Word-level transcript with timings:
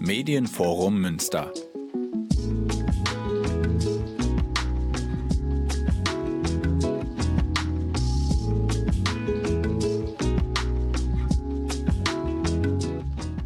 Medienforum 0.00 1.00
Münster. 1.00 1.52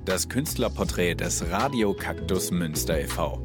Das 0.05 0.29
Künstlerporträt 0.29 1.15
des 1.15 1.51
Radio 1.51 1.95
Kaktus 1.95 2.51
Münster 2.51 3.01
e.V. 3.01 3.42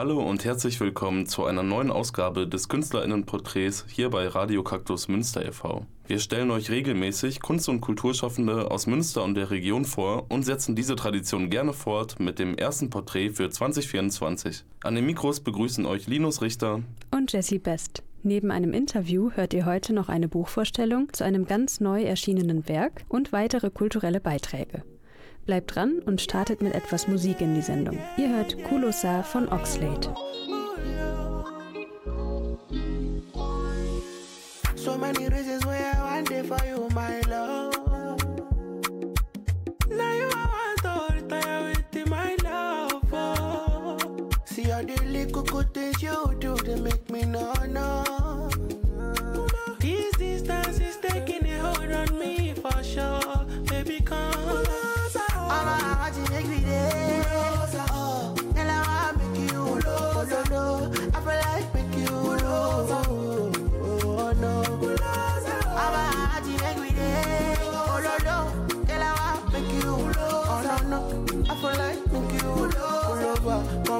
Hallo 0.00 0.18
und 0.22 0.46
herzlich 0.46 0.80
willkommen 0.80 1.26
zu 1.26 1.44
einer 1.44 1.62
neuen 1.62 1.90
Ausgabe 1.90 2.48
des 2.48 2.70
Künstlerinnenporträts 2.70 3.84
hier 3.86 4.08
bei 4.08 4.26
Radio 4.28 4.62
Kaktus 4.62 5.08
Münster 5.08 5.44
e.V. 5.44 5.84
Wir 6.06 6.20
stellen 6.20 6.50
euch 6.50 6.70
regelmäßig 6.70 7.42
Kunst- 7.42 7.68
und 7.68 7.82
Kulturschaffende 7.82 8.70
aus 8.70 8.86
Münster 8.86 9.22
und 9.22 9.34
der 9.34 9.50
Region 9.50 9.84
vor 9.84 10.24
und 10.30 10.44
setzen 10.44 10.74
diese 10.74 10.96
Tradition 10.96 11.50
gerne 11.50 11.74
fort 11.74 12.18
mit 12.18 12.38
dem 12.38 12.56
ersten 12.56 12.88
Porträt 12.88 13.32
für 13.32 13.50
2024. 13.50 14.64
An 14.84 14.94
den 14.94 15.04
Mikros 15.04 15.40
begrüßen 15.40 15.84
euch 15.84 16.06
Linus 16.06 16.40
Richter 16.40 16.80
und 17.10 17.30
Jessie 17.30 17.58
Best. 17.58 18.02
Neben 18.22 18.50
einem 18.50 18.72
Interview 18.72 19.32
hört 19.32 19.52
ihr 19.52 19.66
heute 19.66 19.92
noch 19.92 20.08
eine 20.08 20.28
Buchvorstellung 20.28 21.12
zu 21.12 21.24
einem 21.24 21.44
ganz 21.44 21.78
neu 21.78 22.04
erschienenen 22.04 22.66
Werk 22.70 23.04
und 23.10 23.32
weitere 23.32 23.68
kulturelle 23.68 24.20
Beiträge. 24.20 24.82
Bleibt 25.50 25.74
dran 25.74 25.98
und 26.06 26.20
startet 26.20 26.62
mit 26.62 26.76
etwas 26.76 27.08
Musik 27.08 27.40
in 27.40 27.56
die 27.56 27.60
Sendung. 27.60 27.98
Ihr 28.16 28.28
hört 28.28 28.62
Kulosa 28.62 29.24
von 29.24 29.48
Oxlade. 29.48 30.14
So 34.76 34.96
many 34.96 35.26
reasons 35.26 35.66
why 35.66 35.90
I 35.92 35.98
want 35.98 36.30
it 36.30 36.46
for 36.46 36.64
you, 36.64 36.88
my 36.94 37.20
love. 37.28 37.74
Now 39.88 40.12
you 40.14 40.28
want 40.28 40.82
to 40.82 41.14
retire 41.16 41.72
with 41.72 42.08
my 42.08 42.36
love. 42.44 43.02
Oh. 43.10 43.98
See 44.44 44.70
all 44.70 44.84
the 44.84 45.04
little 45.04 45.42
good 45.42 45.74
things 45.74 46.00
you 46.00 46.32
do 46.38 46.54
to 46.58 46.76
make 46.76 47.10
me 47.10 47.24
know, 47.24 47.52
no. 47.68 48.19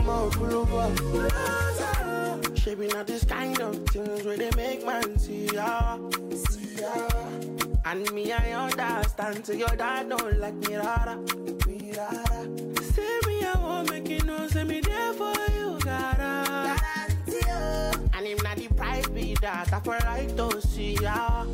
Come 0.00 0.08
on, 0.08 0.30
pull 0.30 0.54
over. 0.54 0.94
Shaping 2.56 2.92
out 2.94 3.06
this 3.06 3.24
kind 3.24 3.60
of 3.60 3.76
things 3.88 4.24
where 4.24 4.36
they 4.36 4.50
make 4.56 4.84
man 4.86 5.18
see 5.18 5.46
ya. 5.46 5.98
See 6.34 6.80
ya. 6.80 6.92
And 7.84 8.10
me, 8.12 8.32
I 8.32 8.52
understand. 8.52 9.44
So 9.44 9.52
your 9.52 9.74
dad 9.76 10.08
don't 10.08 10.38
like 10.38 10.54
me, 10.54 10.76
rara. 10.76 11.16
Me, 11.66 11.92
rara. 11.96 12.24
Say 12.92 13.18
me, 13.26 13.44
I 13.44 13.54
won't 13.58 13.90
make 13.90 14.08
you 14.08 14.22
know. 14.24 14.46
Say 14.48 14.64
me 14.64 14.80
there 14.80 15.12
for 15.14 15.34
you, 15.56 15.78
gotta. 15.80 16.76
And 18.14 18.26
if 18.26 18.42
not 18.42 18.56
the 18.56 18.68
price 18.76 19.08
be 19.08 19.34
that, 19.40 19.72
I 19.72 19.80
feel 19.80 19.92
like 20.04 20.36
to 20.36 20.60
see 20.60 20.94
ya. 20.94 21.44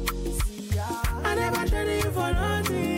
See 0.45 0.77
ya. 0.77 0.87
I 1.25 1.35
never 1.35 1.67
traded 1.69 2.05
you 2.05 2.11
for 2.11 2.33
nothing. 2.33 2.96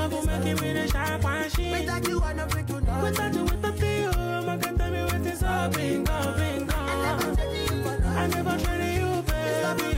This 0.00 0.12
love 0.12 0.26
will 0.26 0.32
make, 0.32 0.42
this 0.42 0.44
love 0.44 0.44
will 0.44 0.54
make 0.54 0.60
me 0.62 0.72
the 0.72 0.88
sharp 0.88 1.24
and. 1.26 1.70
Without 1.72 2.08
you, 2.08 2.22
I 2.22 2.32
don't 2.32 2.50
think 2.52 2.68
you 2.70 2.80
know. 2.80 3.02
Without 3.02 3.34
you, 3.34 3.44
with 3.44 3.60
the 3.60 3.72
feel, 3.74 4.12
tell 4.12 4.90
me 4.90 5.02
what 5.04 5.26
is 5.26 5.42
up, 5.42 5.72
bingo, 5.74 6.34
bingo. 6.38 6.74
I 6.74 8.26
never 8.28 8.58
traded 8.64 8.94
you, 8.96 9.22
baby. 9.28 9.96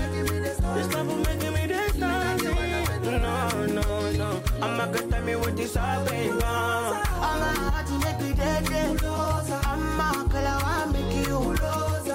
This 0.75 0.93
love 0.93 1.07
will 1.07 1.19
make 1.19 1.43
me 1.53 1.67
this 1.67 1.95
nothing. 1.95 3.05
No, 3.05 3.67
no, 3.67 4.11
no. 4.11 4.43
I'ma 4.61 4.87
tell 4.93 5.23
me 5.23 5.37
what 5.37 5.61
is 5.61 5.77
up, 5.77 6.09
bingo. 6.09 6.47
I'm 6.47 7.43
a 7.43 7.71
heart 7.71 7.87
to 7.87 7.93
make 8.01 8.21
me 8.21 8.33
dead, 8.35 8.65
dead. 8.67 9.05
I'm 9.05 10.01
a 10.01 10.29
girl, 10.29 10.47
I 10.47 10.87
make 10.93 11.29
you. 11.29 11.39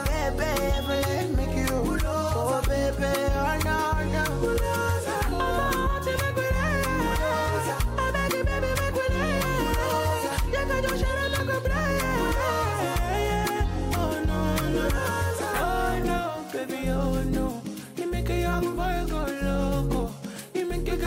Baby, 0.04 0.50
let 0.84 1.30
make 1.38 1.56
you. 1.56 2.00
Oh, 2.04 2.62
baby, 2.68 3.06
oh, 3.06 3.60
no, 3.64 4.56
no. 4.58 4.77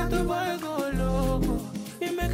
que 0.03 0.17
te 0.17 0.23
loco. 0.93 1.61
Me 2.01 2.29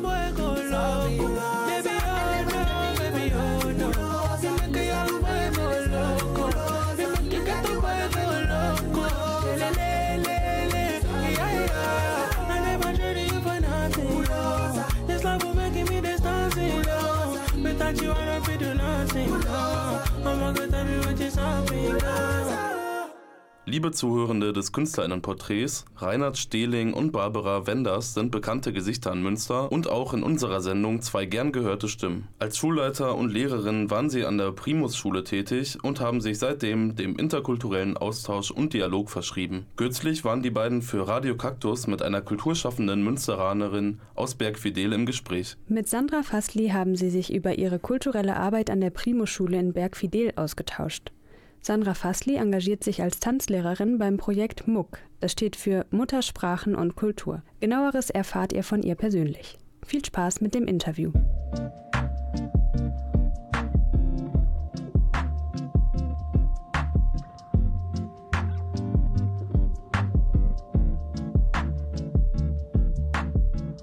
vuelvo 0.00 0.48
loco. 0.70 1.28
Baby, 1.66 1.94
oh 2.06 2.44
no, 2.48 2.72
baby, 2.98 3.32
oh 3.34 3.72
no. 3.78 3.88
Me 4.70 5.50
vuelvo 5.50 5.66
loco. 5.88 6.44
Dime 6.96 7.18
que, 7.28 7.38
que 7.44 8.22
loco. 8.48 9.04
Le, 9.56 9.68
le, 9.70 10.18
le, 10.18 10.36
le. 10.72 10.84
Yeah, 11.32 11.52
yeah. 11.66 12.48
I 12.48 12.60
never 12.64 12.92
you 13.18 13.40
for 13.40 13.60
nothing. 13.60 15.06
This 15.06 15.24
love 15.24 15.42
will 15.42 15.54
make 15.54 15.88
me 15.88 16.00
this 16.00 16.20
dancing. 16.20 16.84
Without 17.62 18.00
you, 18.00 18.12
I 18.12 18.24
don't 18.24 18.58
do 18.58 18.74
nothing. 18.74 19.30
No. 19.40 20.00
I'ma 20.24 20.52
tell 20.52 20.86
you 20.86 21.00
what 21.00 21.18
you're. 21.18 22.39
Liebe 23.70 23.92
Zuhörende 23.92 24.52
des 24.52 24.72
Künstlerinnenporträts, 24.72 25.84
Reinhard 25.98 26.36
Stehling 26.36 26.92
und 26.92 27.12
Barbara 27.12 27.68
Wenders 27.68 28.14
sind 28.14 28.32
bekannte 28.32 28.72
Gesichter 28.72 29.12
in 29.12 29.22
Münster 29.22 29.70
und 29.70 29.88
auch 29.88 30.12
in 30.12 30.24
unserer 30.24 30.60
Sendung 30.60 31.02
zwei 31.02 31.24
gern 31.24 31.52
gehörte 31.52 31.86
Stimmen. 31.86 32.26
Als 32.40 32.58
Schulleiter 32.58 33.14
und 33.14 33.30
Lehrerin 33.30 33.88
waren 33.88 34.10
sie 34.10 34.24
an 34.24 34.38
der 34.38 34.50
Primus-Schule 34.50 35.22
tätig 35.22 35.78
und 35.84 36.00
haben 36.00 36.20
sich 36.20 36.40
seitdem 36.40 36.96
dem 36.96 37.14
interkulturellen 37.14 37.96
Austausch 37.96 38.50
und 38.50 38.72
Dialog 38.72 39.08
verschrieben. 39.08 39.66
Kürzlich 39.76 40.24
waren 40.24 40.42
die 40.42 40.50
beiden 40.50 40.82
für 40.82 41.06
Radio 41.06 41.36
Kaktus 41.36 41.86
mit 41.86 42.02
einer 42.02 42.22
kulturschaffenden 42.22 43.04
Münsteranerin 43.04 44.00
aus 44.16 44.34
Bergfidel 44.34 44.92
im 44.94 45.06
Gespräch. 45.06 45.56
Mit 45.68 45.88
Sandra 45.88 46.24
Fassli 46.24 46.70
haben 46.70 46.96
sie 46.96 47.10
sich 47.10 47.32
über 47.32 47.56
ihre 47.56 47.78
kulturelle 47.78 48.34
Arbeit 48.34 48.68
an 48.68 48.80
der 48.80 48.90
Primus-Schule 48.90 49.60
in 49.60 49.72
Bergfidel 49.74 50.32
ausgetauscht. 50.34 51.12
Sandra 51.62 51.92
Fassli 51.92 52.36
engagiert 52.36 52.82
sich 52.82 53.02
als 53.02 53.20
Tanzlehrerin 53.20 53.98
beim 53.98 54.16
Projekt 54.16 54.66
MUK. 54.66 54.98
Das 55.20 55.32
steht 55.32 55.56
für 55.56 55.84
Muttersprachen 55.90 56.74
und 56.74 56.96
Kultur. 56.96 57.42
Genaueres 57.60 58.08
erfahrt 58.08 58.54
ihr 58.54 58.64
von 58.64 58.82
ihr 58.82 58.94
persönlich. 58.94 59.58
Viel 59.84 60.02
Spaß 60.02 60.40
mit 60.40 60.54
dem 60.54 60.66
Interview. 60.66 61.12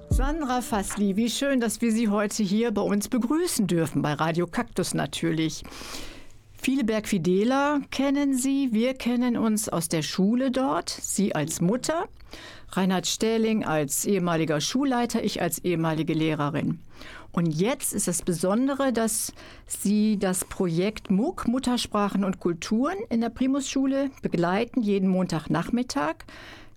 Sandra 0.09 0.61
Fassli, 0.61 1.15
wie 1.15 1.29
schön, 1.29 1.59
dass 1.59 1.79
wir 1.81 1.91
Sie 1.91 2.09
heute 2.09 2.41
hier 2.41 2.71
bei 2.71 2.81
uns 2.81 3.07
begrüßen 3.07 3.67
dürfen, 3.67 4.01
bei 4.01 4.13
Radio 4.13 4.47
Kaktus 4.47 4.95
natürlich. 4.95 5.63
Viele 6.59 6.83
Bergfideler 6.83 7.81
kennen 7.91 8.35
Sie. 8.35 8.69
Wir 8.71 8.93
kennen 8.93 9.37
uns 9.37 9.69
aus 9.69 9.87
der 9.87 10.01
Schule 10.01 10.51
dort. 10.51 10.89
Sie 10.89 11.33
als 11.33 11.61
Mutter, 11.61 12.09
Reinhard 12.71 13.07
Stähling 13.07 13.63
als 13.63 14.05
ehemaliger 14.05 14.59
Schulleiter, 14.59 15.23
ich 15.23 15.41
als 15.41 15.59
ehemalige 15.59 16.13
Lehrerin. 16.13 16.79
Und 17.31 17.47
jetzt 17.51 17.93
ist 17.93 18.07
das 18.07 18.23
Besondere, 18.23 18.91
dass 18.91 19.31
Sie 19.67 20.17
das 20.17 20.43
Projekt 20.43 21.11
MUK, 21.11 21.47
Muttersprachen 21.47 22.23
und 22.23 22.39
Kulturen, 22.39 22.97
in 23.09 23.21
der 23.21 23.29
Primusschule 23.29 24.09
begleiten. 24.21 24.81
Jeden 24.81 25.07
Montagnachmittag 25.07 26.15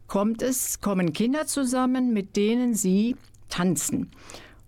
kommt 0.07 0.43
es, 0.43 0.81
kommen 0.81 1.13
Kinder 1.15 1.47
zusammen, 1.47 2.13
mit 2.13 2.37
denen 2.37 2.75
Sie 2.75 3.17
tanzen. 3.49 4.11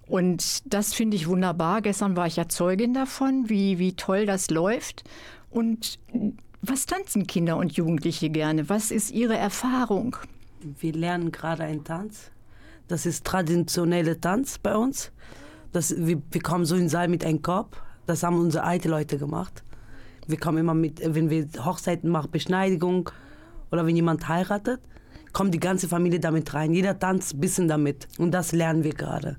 Und 0.06 0.72
das 0.72 0.94
finde 0.94 1.16
ich 1.16 1.28
wunderbar. 1.28 1.80
Gestern 1.80 2.16
war 2.16 2.26
ich 2.26 2.36
ja 2.36 2.48
Zeugin 2.48 2.94
davon, 2.94 3.48
wie, 3.48 3.78
wie 3.78 3.94
toll 3.94 4.26
das 4.26 4.50
läuft. 4.50 5.04
Und 5.50 5.98
was 6.60 6.86
tanzen 6.86 7.26
Kinder 7.26 7.56
und 7.56 7.72
Jugendliche 7.72 8.30
gerne? 8.30 8.68
Was 8.68 8.90
ist 8.90 9.10
ihre 9.10 9.36
Erfahrung? 9.36 10.16
Wir 10.60 10.92
lernen 10.92 11.32
gerade 11.32 11.64
einen 11.64 11.84
Tanz. 11.84 12.30
Das 12.88 13.06
ist 13.06 13.24
traditioneller 13.24 14.20
Tanz 14.20 14.58
bei 14.58 14.76
uns. 14.76 15.12
Das, 15.72 15.94
wir, 15.96 16.20
wir 16.30 16.42
kommen 16.42 16.64
so 16.64 16.74
in 16.74 16.82
den 16.82 16.88
Saal 16.88 17.08
mit 17.08 17.24
einem 17.24 17.42
Korb. 17.42 17.80
Das 18.06 18.22
haben 18.22 18.38
unsere 18.38 18.64
alten 18.64 18.88
Leute 18.88 19.18
gemacht. 19.18 19.62
Wir 20.26 20.38
kommen 20.38 20.58
immer 20.58 20.74
mit, 20.74 21.00
wenn 21.02 21.30
wir 21.30 21.48
Hochzeiten 21.64 22.10
machen, 22.10 22.30
Beschneidigung 22.30 23.10
oder 23.70 23.86
wenn 23.86 23.96
jemand 23.96 24.28
heiratet, 24.28 24.80
kommt 25.32 25.54
die 25.54 25.60
ganze 25.60 25.88
Familie 25.88 26.20
damit 26.20 26.52
rein. 26.54 26.74
Jeder 26.74 26.98
tanzt 26.98 27.34
ein 27.34 27.40
bisschen 27.40 27.68
damit. 27.68 28.06
Und 28.18 28.32
das 28.32 28.52
lernen 28.52 28.84
wir 28.84 28.94
gerade. 28.94 29.38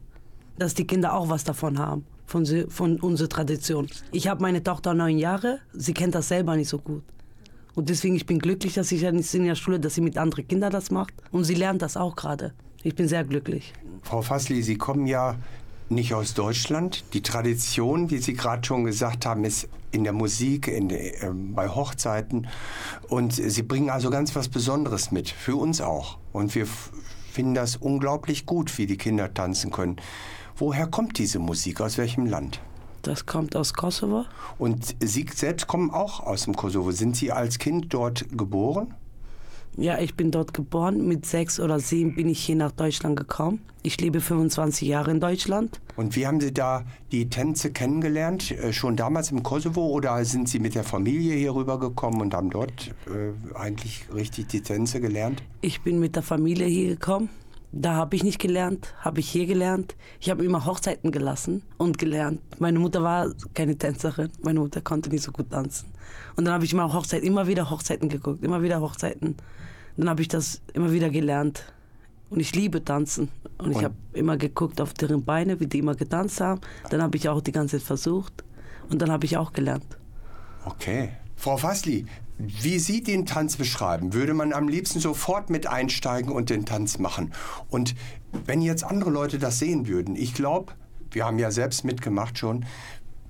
Dass 0.58 0.74
die 0.74 0.86
Kinder 0.86 1.14
auch 1.14 1.30
was 1.30 1.44
davon 1.44 1.80
haben, 1.80 2.06
von, 2.26 2.46
von 2.70 3.00
unserer 3.00 3.30
Tradition. 3.30 3.88
Ich 4.12 4.28
habe 4.28 4.42
meine 4.42 4.64
Tochter 4.64 4.94
neun 4.94 5.18
Jahre, 5.18 5.60
sie 5.74 5.94
kennt 5.94 6.16
das 6.16 6.28
selber 6.28 6.56
nicht 6.56 6.70
so 6.70 6.78
gut. 6.78 7.04
Und 7.76 7.90
deswegen 7.90 8.16
ich 8.16 8.26
bin 8.26 8.40
glücklich, 8.40 8.76
dass 8.76 8.92
ich 8.92 9.04
in 9.04 9.46
der 9.46 9.56
Schule, 9.56 9.80
dass 9.80 9.96
sie 9.96 10.02
mit 10.02 10.18
anderen 10.18 10.48
Kindern 10.48 10.72
das 10.72 10.92
macht. 10.92 11.14
Und 11.32 11.44
sie 11.44 11.56
lernt 11.56 11.82
das 11.82 11.98
auch 11.98 12.16
gerade. 12.16 12.54
Ich 12.84 12.96
bin 12.96 13.08
sehr 13.08 13.24
glücklich. 13.24 13.74
Frau 14.04 14.22
Fassli, 14.22 14.62
Sie 14.62 14.78
kommen 14.78 15.08
ja 15.08 15.38
nicht 15.90 16.14
aus 16.14 16.34
Deutschland. 16.34 17.04
Die 17.14 17.22
Tradition, 17.22 18.10
wie 18.10 18.18
Sie 18.18 18.34
gerade 18.34 18.66
schon 18.66 18.84
gesagt 18.84 19.26
haben, 19.26 19.46
ist 19.46 19.70
in 19.92 20.04
der 20.04 20.14
Musik, 20.14 20.68
in 20.68 20.90
äh, 20.90 21.14
bei 21.32 21.70
Hochzeiten. 21.70 22.48
Und 23.08 23.34
Sie 23.34 23.64
bringen 23.64 23.90
also 23.90 24.10
ganz 24.10 24.36
was 24.36 24.50
Besonderes 24.50 25.12
mit, 25.12 25.30
für 25.30 25.56
uns 25.56 25.82
auch. 25.82 26.18
Und 26.32 26.54
wir 26.56 26.68
finden 27.32 27.54
das 27.54 27.78
unglaublich 27.78 28.46
gut, 28.46 28.78
wie 28.78 28.86
die 28.86 28.98
Kinder 28.98 29.34
tanzen 29.34 29.72
können. 29.72 29.96
Woher 30.58 30.88
kommt 30.88 31.18
diese 31.18 31.40
Musik? 31.40 31.82
Aus 31.82 31.98
welchem 31.98 32.26
Land? 32.26 32.60
Das 33.02 33.26
kommt 33.26 33.56
aus 33.56 33.74
Kosovo. 33.74 34.26
Und 34.58 34.96
Sie 35.00 35.26
selbst 35.34 35.68
kommen 35.68 35.92
auch 35.92 36.22
aus 36.22 36.44
dem 36.44 36.56
Kosovo. 36.56 36.92
Sind 36.92 37.18
Sie 37.18 37.32
als 37.32 37.60
Kind 37.60 37.94
dort 37.94 38.26
geboren? 38.38 38.94
Ja, 39.76 39.98
ich 40.00 40.16
bin 40.16 40.30
dort 40.30 40.54
geboren. 40.54 41.08
Mit 41.08 41.26
sechs 41.26 41.60
oder 41.60 41.80
sieben 41.80 42.16
bin 42.16 42.30
ich 42.30 42.46
hier 42.46 42.56
nach 42.56 42.72
Deutschland 42.72 43.18
gekommen. 43.18 43.60
Ich 43.82 44.00
lebe 44.00 44.22
25 44.22 44.88
Jahre 44.88 45.12
in 45.12 45.20
Deutschland. 45.20 45.82
Und 45.96 46.16
wie 46.16 46.28
haben 46.28 46.40
Sie 46.40 46.54
da 46.54 46.86
die 47.12 47.30
Tänze 47.30 47.72
kennengelernt? 47.72 48.52
Äh, 48.52 48.72
schon 48.72 48.96
damals 48.96 49.32
im 49.32 49.42
Kosovo 49.44 49.88
oder 49.88 50.24
sind 50.24 50.48
Sie 50.48 50.60
mit 50.60 50.76
der 50.76 50.84
Familie 50.84 51.36
hier 51.36 51.56
rübergekommen 51.56 52.22
und 52.22 52.34
haben 52.34 52.52
dort 52.52 52.94
äh, 53.08 53.58
eigentlich 53.58 54.06
richtig 54.14 54.48
die 54.48 54.62
Tänze 54.62 55.02
gelernt? 55.02 55.44
Ich 55.62 55.82
bin 55.82 56.00
mit 56.00 56.16
der 56.16 56.24
Familie 56.24 56.68
hier 56.68 56.90
gekommen. 56.90 57.30
Da 57.76 57.96
habe 57.96 58.16
ich 58.16 58.24
nicht 58.24 58.38
gelernt, 58.38 58.94
habe 59.00 59.20
ich 59.20 59.28
hier 59.28 59.48
gelernt. 59.48 59.96
Ich 60.20 60.30
habe 60.30 60.46
immer 60.46 60.64
Hochzeiten 60.64 61.12
gelassen 61.12 61.64
und 61.78 61.98
gelernt. 61.98 62.40
Meine 62.60 62.78
Mutter 62.78 63.02
war 63.02 63.32
keine 63.56 63.76
Tänzerin, 63.76 64.30
meine 64.44 64.60
Mutter 64.60 64.80
konnte 64.80 65.10
nicht 65.10 65.24
so 65.24 65.32
gut 65.32 65.50
tanzen. 65.50 65.90
Und 66.36 66.46
dann 66.46 66.54
habe 66.54 66.66
ich 66.66 66.74
immer 66.74 66.94
Hochzeiten, 66.94 67.26
immer 67.26 67.48
wieder 67.48 67.72
Hochzeiten 67.72 68.10
geguckt, 68.10 68.44
immer 68.44 68.62
wieder 68.62 68.80
Hochzeiten. 68.80 69.38
Dann 69.98 70.08
habe 70.08 70.22
ich 70.22 70.28
das 70.28 70.62
immer 70.74 70.92
wieder 70.92 71.10
gelernt. 71.10 71.64
Und 72.30 72.40
ich 72.42 72.54
liebe 72.56 72.86
tanzen. 72.86 73.30
Und 73.58 73.72
ich 73.72 73.84
habe 73.84 73.96
immer 74.14 74.38
geguckt 74.38 74.80
auf 74.80 74.94
deren 74.94 75.26
Beine, 75.26 75.60
wie 75.60 75.66
die 75.66 75.80
immer 75.80 75.96
getanzt 75.96 76.42
haben. 76.42 76.62
Dann 76.92 77.02
habe 77.02 77.18
ich 77.18 77.28
auch 77.28 77.42
die 77.42 77.52
ganze 77.52 77.80
Zeit 77.80 77.88
versucht. 77.88 78.44
Und 78.92 79.02
dann 79.02 79.12
habe 79.12 79.26
ich 79.26 79.36
auch 79.36 79.52
gelernt. 79.52 79.98
Okay. 80.66 81.10
Frau 81.36 81.58
Fassli, 81.58 82.06
wie 82.62 82.80
Sie 82.80 83.04
den 83.04 83.26
Tanz 83.26 83.58
beschreiben, 83.58 84.14
würde 84.14 84.34
man 84.34 84.54
am 84.54 84.68
liebsten 84.68 85.00
sofort 85.00 85.50
mit 85.50 85.68
einsteigen 85.68 86.32
und 86.32 86.50
den 86.50 86.66
Tanz 86.66 87.00
machen. 87.00 87.34
Und 87.70 87.96
wenn 88.46 88.62
jetzt 88.62 88.84
andere 88.84 89.10
Leute 89.10 89.40
das 89.40 89.60
sehen 89.60 89.88
würden, 89.88 90.16
ich 90.16 90.34
glaube, 90.34 90.74
wir 91.12 91.26
haben 91.26 91.40
ja 91.40 91.52
selbst 91.52 91.84
mitgemacht 91.84 92.38
schon, 92.38 92.66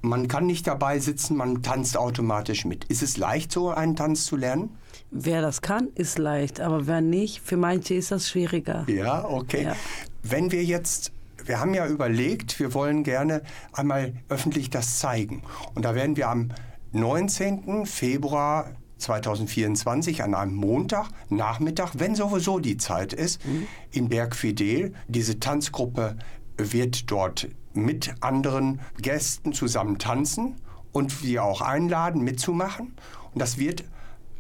man 0.02 0.28
kann 0.28 0.46
nicht 0.46 0.68
dabei 0.68 1.00
sitzen, 1.00 1.38
man 1.38 1.64
tanzt 1.64 1.98
automatisch 1.98 2.66
mit. 2.66 2.84
Ist 2.86 3.02
es 3.02 3.18
leicht, 3.18 3.52
so 3.52 3.70
einen 3.70 3.96
Tanz 3.96 4.26
zu 4.26 4.36
lernen? 4.36 4.78
Wer 5.12 5.42
das 5.42 5.62
kann, 5.62 5.88
ist 5.96 6.18
leicht, 6.18 6.60
aber 6.60 6.88
wer 6.88 7.00
nicht, 7.00 7.40
für 7.42 7.56
manche 7.56 7.94
ist 7.94 8.12
das 8.12 8.30
schwieriger. 8.30 8.86
Ja, 8.90 9.26
okay. 9.26 9.64
Ja. 9.64 9.76
Wenn 10.24 10.52
wir 10.52 10.64
jetzt 10.64 11.14
wir 11.46 11.60
haben 11.60 11.74
ja 11.74 11.88
überlegt, 11.88 12.60
wir 12.60 12.74
wollen 12.74 13.04
gerne 13.04 13.42
einmal 13.74 14.14
öffentlich 14.30 14.70
das 14.70 15.00
zeigen. 15.00 15.44
Und 15.76 15.84
da 15.84 15.96
werden 15.96 16.16
wir 16.16 16.30
am 16.30 16.50
19. 16.94 17.86
Februar 17.86 18.72
2024 19.04 20.24
an 20.24 20.34
einem 20.34 20.56
Montag, 20.56 21.10
Nachmittag, 21.30 21.92
wenn 21.98 22.16
sowieso 22.16 22.60
die 22.60 22.78
Zeit 22.78 23.14
ist, 23.14 23.46
mhm. 23.46 23.68
in 23.92 24.10
Bergfidel. 24.10 24.94
Diese 25.08 25.40
Tanzgruppe 25.40 26.18
wird 26.58 27.12
dort 27.12 27.48
mit 27.74 28.16
anderen 28.22 28.80
Gästen 29.02 29.54
zusammen 29.54 29.98
tanzen 29.98 30.56
und 30.92 31.24
wir 31.24 31.44
auch 31.44 31.62
einladen, 31.62 32.24
mitzumachen. 32.24 32.94
Und 33.34 33.42
das 33.42 33.58
wird 33.58 33.84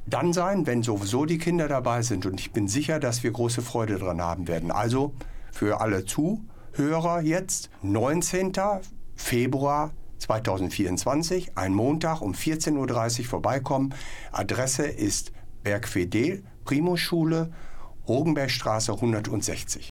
dann 0.06 0.34
sein, 0.34 0.68
wenn 0.68 0.84
sowieso 0.84 1.26
die 1.26 1.38
Kinder 1.38 1.68
dabei 1.68 2.02
sind. 2.02 2.26
Und 2.26 2.40
ich 2.40 2.52
bin 2.52 2.68
sicher, 2.68 3.00
dass 3.00 3.24
wir 3.24 3.32
große 3.32 3.62
Freude 3.62 3.98
daran 3.98 4.22
haben 4.22 4.48
werden. 4.48 4.72
Also 4.72 5.14
für 5.52 5.82
alle 5.82 6.06
Zuhörer 6.06 7.22
jetzt 7.22 7.70
19. 7.82 8.54
Februar 9.16 9.92
2024, 10.24 11.58
ein 11.58 11.74
Montag 11.74 12.22
um 12.22 12.34
14.30 12.34 13.20
Uhr 13.20 13.26
vorbeikommen. 13.26 13.94
Adresse 14.32 14.86
ist 14.86 15.32
Bergfedel, 15.64 16.44
Primusschule, 16.64 17.52
Rogenbergstraße 18.08 18.94
160. 18.94 19.90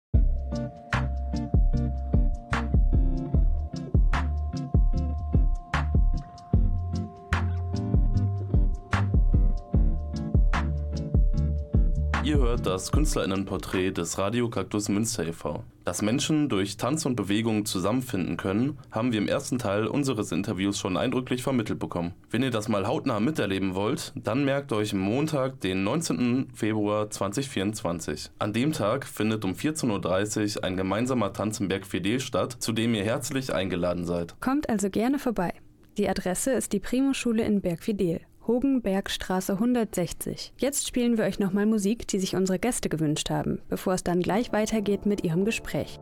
Ihr 12.34 12.40
hört 12.40 12.66
das 12.66 12.90
Künstlerinnenporträt 12.90 13.92
des 13.92 14.18
Radio 14.18 14.50
Kaktus 14.50 14.88
Münster 14.88 15.24
e.V. 15.24 15.62
Dass 15.84 16.02
Menschen 16.02 16.48
durch 16.48 16.76
Tanz 16.76 17.06
und 17.06 17.14
Bewegung 17.14 17.64
zusammenfinden 17.64 18.36
können, 18.36 18.76
haben 18.90 19.12
wir 19.12 19.20
im 19.20 19.28
ersten 19.28 19.60
Teil 19.60 19.86
unseres 19.86 20.32
Interviews 20.32 20.76
schon 20.76 20.96
eindrücklich 20.96 21.44
vermittelt 21.44 21.78
bekommen. 21.78 22.12
Wenn 22.30 22.42
ihr 22.42 22.50
das 22.50 22.68
mal 22.68 22.88
hautnah 22.88 23.20
miterleben 23.20 23.76
wollt, 23.76 24.12
dann 24.16 24.44
merkt 24.44 24.72
euch 24.72 24.94
Montag, 24.94 25.60
den 25.60 25.84
19. 25.84 26.48
Februar 26.52 27.08
2024. 27.08 28.32
An 28.40 28.52
dem 28.52 28.72
Tag 28.72 29.06
findet 29.06 29.44
um 29.44 29.52
14.30 29.52 30.56
Uhr 30.56 30.64
ein 30.64 30.76
gemeinsamer 30.76 31.32
Tanz 31.32 31.60
im 31.60 31.68
Berg 31.68 31.86
Fidel 31.86 32.18
statt, 32.18 32.56
zu 32.58 32.72
dem 32.72 32.96
ihr 32.96 33.04
herzlich 33.04 33.54
eingeladen 33.54 34.06
seid. 34.06 34.34
Kommt 34.40 34.68
also 34.68 34.90
gerne 34.90 35.20
vorbei. 35.20 35.52
Die 35.98 36.08
Adresse 36.08 36.50
ist 36.50 36.72
die 36.72 36.80
Primo-Schule 36.80 37.44
in 37.44 37.60
Berg 37.60 37.84
Fidel. 37.84 38.22
Hogenbergstraße 38.46 39.54
160. 39.54 40.52
Jetzt 40.58 40.86
spielen 40.86 41.16
wir 41.16 41.24
euch 41.24 41.38
nochmal 41.38 41.64
Musik, 41.64 42.06
die 42.08 42.18
sich 42.18 42.36
unsere 42.36 42.58
Gäste 42.58 42.90
gewünscht 42.90 43.30
haben, 43.30 43.62
bevor 43.68 43.94
es 43.94 44.04
dann 44.04 44.20
gleich 44.20 44.52
weitergeht 44.52 45.06
mit 45.06 45.24
ihrem 45.24 45.44
Gespräch. 45.46 45.98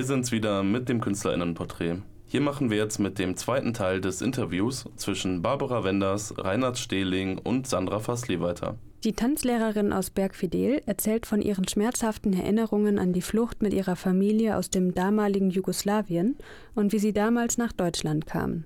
Wir 0.00 0.06
sind's 0.06 0.32
wieder 0.32 0.62
mit 0.62 0.88
dem 0.88 1.02
KünstlerInnenporträt. 1.02 1.98
Hier 2.24 2.40
machen 2.40 2.70
wir 2.70 2.78
jetzt 2.78 3.00
mit 3.00 3.18
dem 3.18 3.36
zweiten 3.36 3.74
Teil 3.74 4.00
des 4.00 4.22
Interviews 4.22 4.86
zwischen 4.96 5.42
Barbara 5.42 5.84
Wenders, 5.84 6.32
Reinhard 6.38 6.78
Stehling 6.78 7.36
und 7.36 7.66
Sandra 7.66 7.98
Fassli 7.98 8.40
weiter. 8.40 8.78
Die 9.04 9.12
Tanzlehrerin 9.12 9.92
aus 9.92 10.08
Bergfidel 10.08 10.80
erzählt 10.86 11.26
von 11.26 11.42
ihren 11.42 11.68
schmerzhaften 11.68 12.32
Erinnerungen 12.32 12.98
an 12.98 13.12
die 13.12 13.20
Flucht 13.20 13.60
mit 13.60 13.74
ihrer 13.74 13.94
Familie 13.94 14.56
aus 14.56 14.70
dem 14.70 14.94
damaligen 14.94 15.50
Jugoslawien 15.50 16.38
und 16.74 16.94
wie 16.94 16.98
sie 16.98 17.12
damals 17.12 17.58
nach 17.58 17.72
Deutschland 17.72 18.24
kamen. 18.24 18.64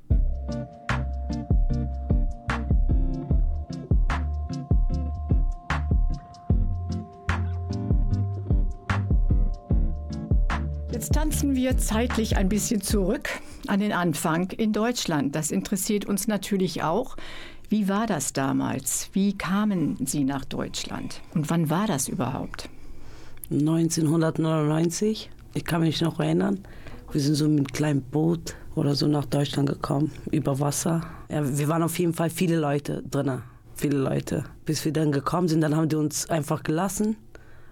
Jetzt 11.04 11.16
tanzen 11.16 11.54
wir 11.54 11.76
zeitlich 11.76 12.38
ein 12.38 12.48
bisschen 12.48 12.80
zurück 12.80 13.28
an 13.66 13.78
den 13.78 13.92
Anfang 13.92 14.48
in 14.52 14.72
Deutschland. 14.72 15.36
Das 15.36 15.50
interessiert 15.50 16.06
uns 16.06 16.28
natürlich 16.28 16.82
auch. 16.82 17.16
Wie 17.68 17.90
war 17.90 18.06
das 18.06 18.32
damals? 18.32 19.10
Wie 19.12 19.36
kamen 19.36 19.98
Sie 20.06 20.24
nach 20.24 20.46
Deutschland? 20.46 21.20
Und 21.34 21.50
wann 21.50 21.68
war 21.68 21.86
das 21.86 22.08
überhaupt? 22.08 22.70
1999, 23.50 25.30
ich 25.52 25.64
kann 25.66 25.82
mich 25.82 26.00
noch 26.00 26.20
erinnern, 26.20 26.60
wir 27.12 27.20
sind 27.20 27.34
so 27.34 27.48
mit 27.48 27.58
einem 27.58 27.66
kleinen 27.66 28.00
Boot 28.00 28.56
oder 28.74 28.94
so 28.94 29.06
nach 29.06 29.26
Deutschland 29.26 29.68
gekommen, 29.68 30.10
über 30.30 30.58
Wasser. 30.58 31.02
Ja, 31.28 31.42
wir 31.58 31.68
waren 31.68 31.82
auf 31.82 31.98
jeden 31.98 32.14
Fall 32.14 32.30
viele 32.30 32.56
Leute 32.56 33.02
drin, 33.02 33.42
viele 33.74 33.98
Leute. 33.98 34.44
Bis 34.64 34.82
wir 34.86 34.92
dann 34.94 35.12
gekommen 35.12 35.48
sind, 35.48 35.60
dann 35.60 35.76
haben 35.76 35.90
die 35.90 35.96
uns 35.96 36.30
einfach 36.30 36.62
gelassen, 36.62 37.16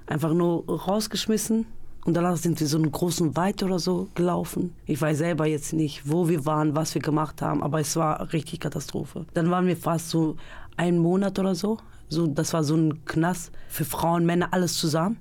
einfach 0.07 0.35
nur 0.35 0.67
rausgeschmissen 0.69 1.65
und 2.05 2.15
danach 2.15 2.37
sind 2.37 2.59
wir 2.59 2.67
so 2.67 2.79
einen 2.79 2.91
großen 2.91 3.37
Wald 3.37 3.63
oder 3.63 3.79
so 3.79 4.09
gelaufen. 4.15 4.75
Ich 4.87 5.01
weiß 5.01 5.19
selber 5.19 5.47
jetzt 5.47 5.73
nicht, 5.73 6.03
wo 6.11 6.29
wir 6.29 6.45
waren, 6.47 6.75
was 6.75 6.95
wir 6.95 7.03
gemacht 7.03 7.41
haben, 7.41 7.63
aber 7.63 7.79
es 7.79 7.95
war 7.95 8.33
richtig 8.33 8.61
Katastrophe. 8.61 9.25
Dann 9.35 9.51
waren 9.51 9.67
wir 9.67 9.77
fast 9.77 10.11
so 10.11 10.37
einen 10.77 10.99
Monat 10.99 11.39
oder 11.39 11.55
so. 11.55 11.79
so 12.09 12.27
das 12.27 12.53
war 12.53 12.65
so 12.65 12.75
ein 12.75 13.05
Knast 13.05 13.53
für 13.69 13.85
Frauen, 13.85 14.27
Männer, 14.27 14.49
alles 14.51 14.75
zusammen. 14.75 15.19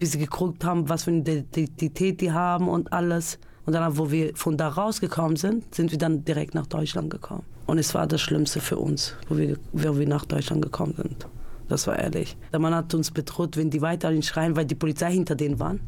Bis 0.00 0.12
sie 0.12 0.18
geguckt 0.18 0.64
haben, 0.64 0.88
was 0.88 1.04
für 1.04 1.10
eine 1.12 1.20
Identität 1.20 2.20
die 2.20 2.32
haben 2.32 2.68
und 2.68 2.92
alles. 2.92 3.38
Und 3.66 3.74
dann, 3.74 3.96
wo 3.96 4.10
wir 4.10 4.34
von 4.34 4.56
da 4.56 4.68
rausgekommen 4.68 5.36
sind, 5.36 5.72
sind 5.72 5.92
wir 5.92 5.98
dann 5.98 6.24
direkt 6.24 6.54
nach 6.54 6.66
Deutschland 6.66 7.10
gekommen. 7.10 7.44
Und 7.66 7.78
es 7.78 7.94
war 7.94 8.08
das 8.08 8.20
Schlimmste 8.20 8.60
für 8.60 8.78
uns, 8.78 9.14
wo 9.28 9.36
wir, 9.36 9.58
wo 9.72 9.96
wir 9.96 10.08
nach 10.08 10.24
Deutschland 10.24 10.62
gekommen 10.62 10.94
sind. 10.96 11.28
Das 11.68 11.86
war 11.86 11.96
ehrlich. 11.96 12.36
Der 12.52 12.58
Mann 12.58 12.74
hat 12.74 12.92
uns 12.94 13.12
bedroht, 13.12 13.56
wenn 13.56 13.70
die 13.70 13.80
weiterhin 13.80 14.24
schreien, 14.24 14.56
weil 14.56 14.64
die 14.64 14.74
Polizei 14.74 15.12
hinter 15.12 15.36
denen 15.36 15.60
waren 15.60 15.78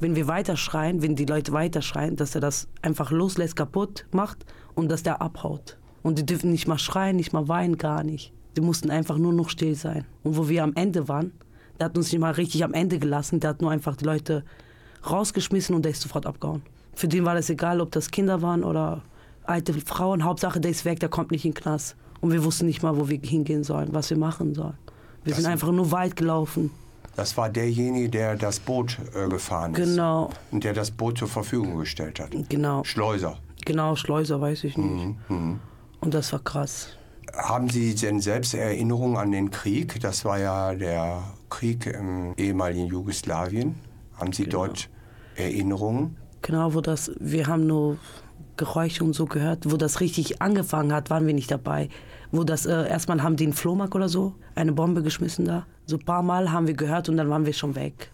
wenn 0.00 0.16
wir 0.16 0.26
weiter 0.26 0.56
schreien, 0.56 1.02
wenn 1.02 1.14
die 1.14 1.26
Leute 1.26 1.52
weiter 1.52 1.82
schreien, 1.82 2.16
dass 2.16 2.34
er 2.34 2.40
das 2.40 2.68
einfach 2.82 3.10
loslässt, 3.10 3.56
kaputt 3.56 4.06
macht 4.12 4.44
und 4.74 4.90
dass 4.90 5.02
der 5.02 5.20
abhaut. 5.20 5.76
Und 6.02 6.18
die 6.18 6.26
dürfen 6.26 6.50
nicht 6.50 6.66
mal 6.66 6.78
schreien, 6.78 7.16
nicht 7.16 7.32
mal 7.32 7.48
weinen, 7.48 7.76
gar 7.76 8.02
nicht. 8.02 8.32
Die 8.56 8.62
mussten 8.62 8.90
einfach 8.90 9.18
nur 9.18 9.32
noch 9.32 9.50
still 9.50 9.74
sein. 9.74 10.06
Und 10.22 10.36
wo 10.36 10.48
wir 10.48 10.64
am 10.64 10.74
Ende 10.74 11.08
waren, 11.08 11.32
der 11.78 11.86
hat 11.86 11.96
uns 11.96 12.10
nicht 12.10 12.20
mal 12.20 12.32
richtig 12.32 12.64
am 12.64 12.74
Ende 12.74 12.98
gelassen, 12.98 13.40
der 13.40 13.50
hat 13.50 13.62
nur 13.62 13.70
einfach 13.70 13.96
die 13.96 14.04
Leute 14.04 14.44
rausgeschmissen 15.08 15.74
und 15.74 15.84
der 15.84 15.92
ist 15.92 16.02
sofort 16.02 16.26
abgehauen. 16.26 16.62
Für 16.94 17.08
den 17.08 17.24
war 17.24 17.34
das 17.34 17.48
egal, 17.50 17.80
ob 17.80 17.92
das 17.92 18.10
Kinder 18.10 18.42
waren 18.42 18.64
oder 18.64 19.02
alte 19.44 19.72
Frauen. 19.74 20.24
Hauptsache, 20.24 20.60
der 20.60 20.70
ist 20.70 20.84
weg, 20.84 21.00
der 21.00 21.08
kommt 21.08 21.30
nicht 21.30 21.44
in 21.44 21.52
den 21.52 21.60
Knast. 21.62 21.96
Und 22.20 22.32
wir 22.32 22.44
wussten 22.44 22.66
nicht 22.66 22.82
mal, 22.82 22.96
wo 22.98 23.08
wir 23.08 23.18
hingehen 23.22 23.64
sollen, 23.64 23.88
was 23.92 24.10
wir 24.10 24.18
machen 24.18 24.54
sollen. 24.54 24.76
Wir 25.24 25.32
das 25.32 25.42
sind 25.42 25.50
einfach 25.50 25.70
nur 25.70 25.90
weit 25.90 26.16
gelaufen. 26.16 26.70
Das 27.20 27.36
war 27.36 27.50
derjenige, 27.50 28.08
der 28.08 28.34
das 28.34 28.60
Boot 28.60 28.96
äh, 29.14 29.28
gefahren 29.28 29.74
ist. 29.74 29.90
Genau. 29.90 30.30
Und 30.52 30.64
der 30.64 30.72
das 30.72 30.90
Boot 30.90 31.18
zur 31.18 31.28
Verfügung 31.28 31.76
gestellt 31.76 32.18
hat. 32.18 32.30
Genau. 32.48 32.82
Schleuser. 32.82 33.36
Genau, 33.66 33.94
Schleuser, 33.94 34.40
weiß 34.40 34.64
ich 34.64 34.78
nicht. 34.78 35.04
Mhm. 35.04 35.16
Mhm. 35.28 35.60
Und 36.00 36.14
das 36.14 36.32
war 36.32 36.38
krass. 36.38 36.96
Haben 37.34 37.68
Sie 37.68 37.94
denn 37.94 38.22
selbst 38.22 38.54
Erinnerungen 38.54 39.18
an 39.18 39.32
den 39.32 39.50
Krieg? 39.50 40.00
Das 40.00 40.24
war 40.24 40.38
ja 40.38 40.74
der 40.74 41.22
Krieg 41.50 41.84
im 41.84 42.32
ehemaligen 42.38 42.86
Jugoslawien. 42.86 43.74
Haben 44.16 44.32
Sie 44.32 44.44
genau. 44.44 44.68
dort 44.68 44.88
Erinnerungen? 45.36 46.16
Genau, 46.40 46.72
wo 46.72 46.80
das, 46.80 47.10
wir 47.20 47.48
haben 47.48 47.66
nur 47.66 47.98
Geräusche 48.56 49.04
und 49.04 49.12
so 49.12 49.26
gehört. 49.26 49.70
Wo 49.70 49.76
das 49.76 50.00
richtig 50.00 50.40
angefangen 50.40 50.94
hat, 50.94 51.10
waren 51.10 51.26
wir 51.26 51.34
nicht 51.34 51.50
dabei. 51.50 51.90
Wo 52.32 52.44
das, 52.44 52.66
äh, 52.66 52.88
erstmal 52.88 53.22
haben 53.22 53.36
die 53.36 53.44
einen 53.44 53.52
Flohmarkt 53.52 53.94
oder 53.94 54.08
so, 54.08 54.34
eine 54.54 54.72
Bombe 54.72 55.02
geschmissen 55.02 55.44
da. 55.44 55.66
So 55.86 55.96
ein 55.96 56.04
paar 56.04 56.22
Mal 56.22 56.52
haben 56.52 56.66
wir 56.66 56.74
gehört 56.74 57.08
und 57.08 57.16
dann 57.16 57.28
waren 57.28 57.46
wir 57.46 57.52
schon 57.52 57.74
weg. 57.74 58.10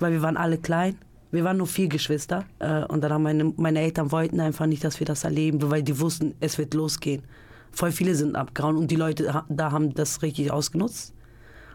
Weil 0.00 0.12
wir 0.12 0.22
waren 0.22 0.36
alle 0.36 0.58
klein. 0.58 0.96
Wir 1.30 1.44
waren 1.44 1.56
nur 1.56 1.66
vier 1.66 1.88
Geschwister. 1.88 2.44
Äh, 2.58 2.84
und 2.84 3.02
dann 3.02 3.12
haben 3.12 3.22
meine, 3.22 3.52
meine 3.56 3.80
Eltern 3.80 4.10
wollten 4.10 4.40
einfach 4.40 4.66
nicht, 4.66 4.82
dass 4.82 4.98
wir 4.98 5.06
das 5.06 5.24
erleben, 5.24 5.70
weil 5.70 5.82
die 5.82 5.98
wussten, 6.00 6.34
es 6.40 6.58
wird 6.58 6.74
losgehen. 6.74 7.22
Voll 7.70 7.92
viele 7.92 8.14
sind 8.14 8.36
abgehauen 8.36 8.76
und 8.76 8.90
die 8.90 8.96
Leute 8.96 9.42
da 9.48 9.72
haben 9.72 9.94
das 9.94 10.22
richtig 10.22 10.50
ausgenutzt. 10.50 11.14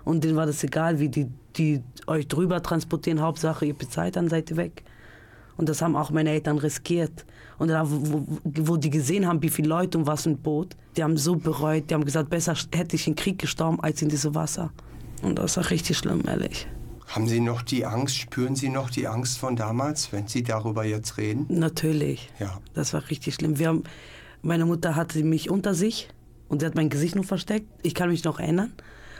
Und 0.03 0.23
denen 0.23 0.35
war 0.35 0.45
das 0.45 0.63
egal, 0.63 0.99
wie 0.99 1.09
die, 1.09 1.27
die 1.57 1.81
euch 2.05 2.27
drüber 2.27 2.61
transportieren. 2.61 3.21
Hauptsache, 3.21 3.65
ihr 3.65 3.73
bezahlt, 3.73 4.15
dann 4.15 4.29
seid 4.29 4.51
ihr 4.51 4.57
weg. 4.57 4.83
Und 5.57 5.69
das 5.69 5.81
haben 5.81 5.95
auch 5.95 6.11
meine 6.11 6.29
Eltern 6.29 6.57
riskiert. 6.59 7.25
Und 7.57 7.69
dann, 7.69 7.87
wo, 7.89 8.25
wo 8.43 8.77
die 8.77 8.89
gesehen 8.89 9.27
haben, 9.27 9.41
wie 9.41 9.49
viele 9.49 9.67
Leute 9.67 9.97
und 9.97 10.07
was 10.07 10.27
ein 10.27 10.37
Boot, 10.37 10.75
die 10.95 11.03
haben 11.03 11.17
so 11.17 11.35
bereut. 11.35 11.89
Die 11.89 11.93
haben 11.95 12.05
gesagt, 12.05 12.29
besser 12.29 12.55
hätte 12.73 12.95
ich 12.95 13.07
in 13.07 13.15
Krieg 13.15 13.39
gestorben 13.39 13.79
als 13.81 14.01
in 14.01 14.09
diesem 14.09 14.35
Wasser. 14.35 14.71
Und 15.23 15.39
das 15.39 15.57
war 15.57 15.69
richtig 15.69 15.97
schlimm, 15.97 16.23
ehrlich. 16.27 16.67
Haben 17.07 17.27
Sie 17.27 17.39
noch 17.39 17.61
die 17.61 17.85
Angst, 17.85 18.17
spüren 18.17 18.55
Sie 18.55 18.69
noch 18.69 18.89
die 18.89 19.07
Angst 19.07 19.39
von 19.39 19.55
damals, 19.55 20.11
wenn 20.11 20.27
Sie 20.27 20.43
darüber 20.43 20.83
jetzt 20.83 21.17
reden? 21.17 21.45
Natürlich. 21.49 22.29
Ja. 22.39 22.59
Das 22.73 22.93
war 22.93 23.09
richtig 23.09 23.35
schlimm. 23.35 23.57
Wir 23.57 23.69
haben, 23.69 23.83
meine 24.41 24.65
Mutter 24.65 24.95
hatte 24.95 25.23
mich 25.23 25.49
unter 25.49 25.73
sich 25.73 26.09
und 26.49 26.59
sie 26.59 26.65
hat 26.65 26.75
mein 26.75 26.89
Gesicht 26.89 27.15
nur 27.15 27.23
versteckt. 27.23 27.67
Ich 27.81 27.95
kann 27.95 28.09
mich 28.09 28.23
noch 28.23 28.39
erinnern. 28.39 28.73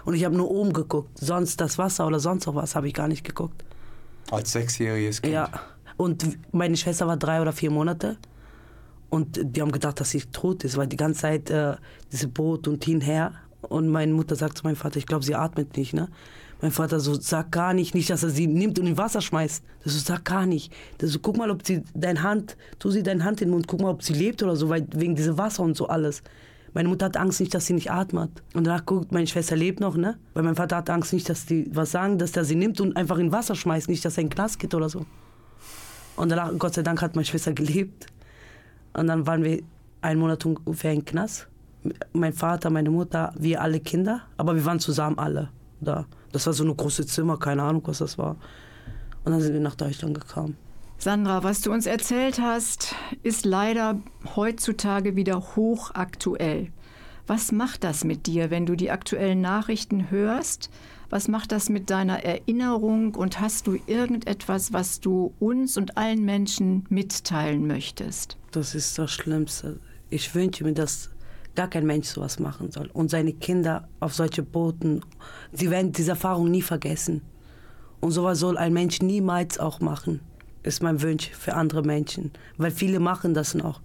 Und 0.06 0.14
ich 0.14 0.26
habe 0.26 0.36
nur 0.36 0.52
oben 0.52 0.74
geguckt. 0.74 1.18
Sonst 1.20 1.60
das 1.60 1.78
Wasser 1.78 2.08
oder 2.08 2.20
sonst 2.20 2.46
noch 2.46 2.56
was 2.56 2.76
habe 2.76 2.88
ich 2.88 2.94
gar 2.94 3.08
nicht 3.08 3.24
geguckt. 3.24 3.64
Als 4.32 4.52
sechsjähriges 4.52 5.22
Kind? 5.22 5.34
Ja. 5.34 5.50
Und 5.98 6.38
meine 6.54 6.78
Schwester 6.78 7.08
war 7.08 7.18
drei 7.18 7.42
oder 7.42 7.52
vier 7.52 7.72
Monate. 7.72 8.18
Und 9.10 9.40
die 9.44 9.62
haben 9.62 9.72
gedacht, 9.72 10.00
dass 10.00 10.12
sie 10.12 10.22
tot 10.22 10.64
ist, 10.64 10.78
weil 10.78 10.88
die 10.88 10.98
ganze 10.98 11.22
Zeit 11.22 11.50
äh, 11.50 11.76
dieses 12.12 12.30
Boot 12.30 12.68
und 12.68 12.84
hinher 12.84 13.34
und 13.62 13.88
meine 13.88 14.14
Mutter 14.14 14.36
sagt 14.36 14.58
zu 14.58 14.64
meinem 14.64 14.76
Vater, 14.76 14.98
ich 14.98 15.06
glaube, 15.06 15.26
sie 15.26 15.36
atmet 15.36 15.76
nicht, 15.78 15.94
ne? 15.94 16.10
Mein 16.62 16.72
Vater 16.72 17.00
so, 17.00 17.14
sag 17.14 17.52
gar 17.52 17.74
nicht, 17.74 17.94
nicht, 17.94 18.10
dass 18.10 18.24
er 18.24 18.30
sie 18.30 18.48
nimmt 18.48 18.80
und 18.80 18.88
in 18.88 18.98
Wasser 18.98 19.22
schmeißt. 19.22 19.64
Das 19.84 19.94
so, 19.94 20.00
sag 20.00 20.26
gar 20.26 20.48
nicht. 20.48 20.74
Das 20.98 21.12
so, 21.12 21.20
guck 21.20 21.38
mal, 21.38 21.52
ob 21.52 21.66
sie 21.66 21.84
deine 21.94 22.24
Hand, 22.24 22.58
tu 22.80 22.90
sie 22.90 23.04
deine 23.04 23.24
Hand 23.24 23.42
in 23.42 23.50
den 23.50 23.54
Mund, 23.54 23.68
guck 23.68 23.82
mal, 23.82 23.90
ob 23.90 24.02
sie 24.02 24.14
lebt 24.14 24.42
oder 24.42 24.56
so, 24.56 24.68
weil 24.68 24.88
wegen 24.96 25.16
diesem 25.16 25.38
Wasser 25.38 25.62
und 25.62 25.78
so 25.78 25.88
alles. 25.88 26.24
Meine 26.74 26.90
Mutter 26.90 27.06
hat 27.06 27.18
Angst 27.18 27.40
nicht, 27.40 27.54
dass 27.54 27.68
sie 27.68 27.74
nicht 27.74 27.92
atmet. 27.92 28.32
Und 28.56 28.66
danach 28.66 28.86
guckt, 28.86 29.12
meine 29.12 29.28
Schwester 29.28 29.56
lebt 29.56 29.80
noch, 29.80 29.96
ne? 29.96 30.18
Weil 30.34 30.44
mein 30.44 30.56
Vater 30.56 30.78
hat 30.78 30.90
Angst 30.90 31.14
nicht, 31.14 31.30
dass 31.30 31.46
die 31.46 31.70
was 31.74 31.92
sagen, 31.92 32.18
dass 32.18 32.32
der 32.32 32.44
sie 32.44 32.56
nimmt 32.56 32.82
und 32.82 32.98
einfach 32.98 33.20
in 33.20 33.32
Wasser 33.32 33.54
schmeißt, 33.54 33.88
nicht, 33.88 34.04
dass 34.04 34.18
er 34.18 34.24
in 34.24 34.30
den 34.30 34.36
Knast 34.36 34.60
geht 34.60 34.74
oder 34.74 34.90
so. 34.90 35.06
Und 36.18 36.30
danach, 36.30 36.52
Gott 36.58 36.74
sei 36.74 36.82
Dank, 36.82 37.02
hat 37.02 37.16
meine 37.16 37.26
Schwester 37.26 37.54
gelebt. 37.54 38.08
Und 38.94 39.08
dann 39.08 39.26
waren 39.26 39.44
wir 39.44 39.62
einen 40.02 40.20
Monat 40.20 40.46
ungefähr 40.46 40.92
in 40.92 41.06
Knast 41.06 41.48
mein 42.14 42.34
Vater, 42.34 42.70
meine 42.70 42.90
Mutter, 42.90 43.34
wir 43.38 43.62
alle 43.62 43.80
Kinder, 43.80 44.22
aber 44.38 44.56
wir 44.56 44.66
waren 44.66 44.80
zusammen 44.80 45.18
alle 45.18 45.50
da. 45.80 46.06
Das 46.32 46.46
war 46.46 46.54
so 46.54 46.64
eine 46.64 46.76
große 46.76 47.06
Zimmer, 47.06 47.38
keine 47.38 47.64
Ahnung, 47.64 47.84
was 47.86 48.00
das 48.00 48.18
war. 48.18 48.36
Und 49.24 49.32
dann 49.32 49.42
sind 49.42 49.54
wir 49.54 49.62
nach 49.62 49.76
Deutschland 49.76 50.20
gekommen. 50.20 50.58
Sandra, 50.98 51.44
was 51.44 51.62
du 51.62 51.72
uns 51.72 51.86
erzählt 51.86 52.40
hast, 52.42 52.96
ist 53.22 53.46
leider 53.46 54.00
heutzutage 54.36 55.16
wieder 55.16 55.40
hochaktuell. 55.56 56.72
Was 57.28 57.52
macht 57.52 57.84
das 57.84 58.04
mit 58.04 58.26
dir, 58.26 58.50
wenn 58.50 58.66
du 58.66 58.76
die 58.76 58.90
aktuellen 58.90 59.42
Nachrichten 59.42 60.10
hörst? 60.10 60.70
Was 61.10 61.30
macht 61.30 61.54
das 61.54 61.70
mit 61.70 61.90
deiner 61.90 62.24
Erinnerung 62.24 63.16
und 63.16 63.40
hast 63.40 63.68
du 63.68 63.78
irgendetwas, 63.88 64.74
was 64.74 65.00
du 65.00 65.34
uns 65.40 65.78
und 65.78 65.98
allen 65.98 66.26
Menschen 66.26 66.86
mitteilen 66.90 67.66
möchtest? 67.66 68.38
Das 68.52 68.76
ist 68.76 68.98
das 69.00 69.12
Schlimmste. 69.12 69.80
Ich 70.10 70.36
wünsche 70.36 70.66
mir, 70.66 70.74
dass 70.74 71.10
gar 71.56 71.70
kein 71.70 71.86
Mensch 71.86 72.08
sowas 72.08 72.40
machen 72.40 72.72
soll. 72.72 72.90
Und 72.94 73.10
seine 73.10 73.32
Kinder 73.34 73.88
auf 74.02 74.14
solche 74.14 74.44
Booten, 74.44 75.02
sie 75.54 75.72
werden 75.72 75.94
diese 75.94 76.12
Erfahrung 76.12 76.52
nie 76.52 76.62
vergessen. 76.62 77.22
Und 78.02 78.12
sowas 78.12 78.40
soll 78.40 78.58
ein 78.58 78.74
Mensch 78.74 79.02
niemals 79.02 79.60
auch 79.60 79.80
machen. 79.80 80.20
Ist 80.64 80.84
mein 80.84 81.02
Wunsch 81.02 81.30
für 81.30 81.56
andere 81.56 81.84
Menschen. 81.84 82.32
Weil 82.58 82.72
viele 82.72 83.00
machen 83.00 83.34
das 83.34 83.56
noch. 83.56 83.82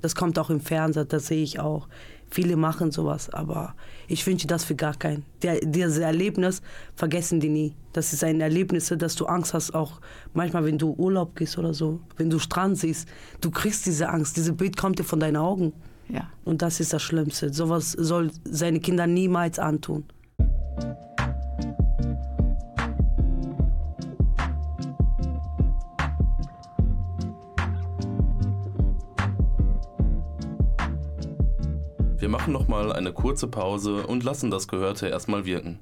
Das 0.00 0.14
kommt 0.14 0.38
auch 0.38 0.50
im 0.50 0.60
Fernsehen, 0.60 1.08
das 1.08 1.26
sehe 1.26 1.42
ich 1.42 1.60
auch. 1.60 1.88
Viele 2.30 2.56
machen 2.56 2.90
sowas, 2.90 3.28
aber 3.28 3.74
ich 4.10 4.26
wünsche 4.26 4.48
das 4.48 4.64
für 4.64 4.74
gar 4.74 4.96
keinen. 4.96 5.24
Der, 5.42 5.60
dieses 5.60 5.98
Erlebnis 5.98 6.62
vergessen 6.96 7.38
die 7.38 7.48
nie. 7.48 7.74
Das 7.92 8.12
ist 8.12 8.24
ein 8.24 8.40
Erlebnis, 8.40 8.92
dass 8.98 9.14
du 9.14 9.26
Angst 9.26 9.54
hast, 9.54 9.72
auch 9.72 10.00
manchmal, 10.34 10.64
wenn 10.64 10.78
du 10.78 10.94
Urlaub 10.94 11.36
gehst 11.36 11.56
oder 11.58 11.72
so, 11.72 12.00
wenn 12.16 12.28
du 12.28 12.40
Strand 12.40 12.76
siehst, 12.76 13.08
du 13.40 13.52
kriegst 13.52 13.86
diese 13.86 14.08
Angst. 14.08 14.36
Dieses 14.36 14.56
Bild 14.56 14.76
kommt 14.76 14.98
dir 14.98 15.04
von 15.04 15.20
deinen 15.20 15.36
Augen. 15.36 15.72
Ja. 16.08 16.28
Und 16.44 16.60
das 16.60 16.80
ist 16.80 16.92
das 16.92 17.02
Schlimmste. 17.02 17.52
Sowas 17.52 17.92
soll 17.92 18.32
seine 18.44 18.80
Kinder 18.80 19.06
niemals 19.06 19.60
antun. 19.60 20.04
Machen 32.28 32.52
nochmal 32.52 32.92
eine 32.92 33.12
kurze 33.12 33.48
Pause 33.48 34.06
und 34.06 34.22
lassen 34.24 34.50
das 34.50 34.68
Gehörte 34.68 35.08
erstmal 35.08 35.44
wirken. 35.44 35.78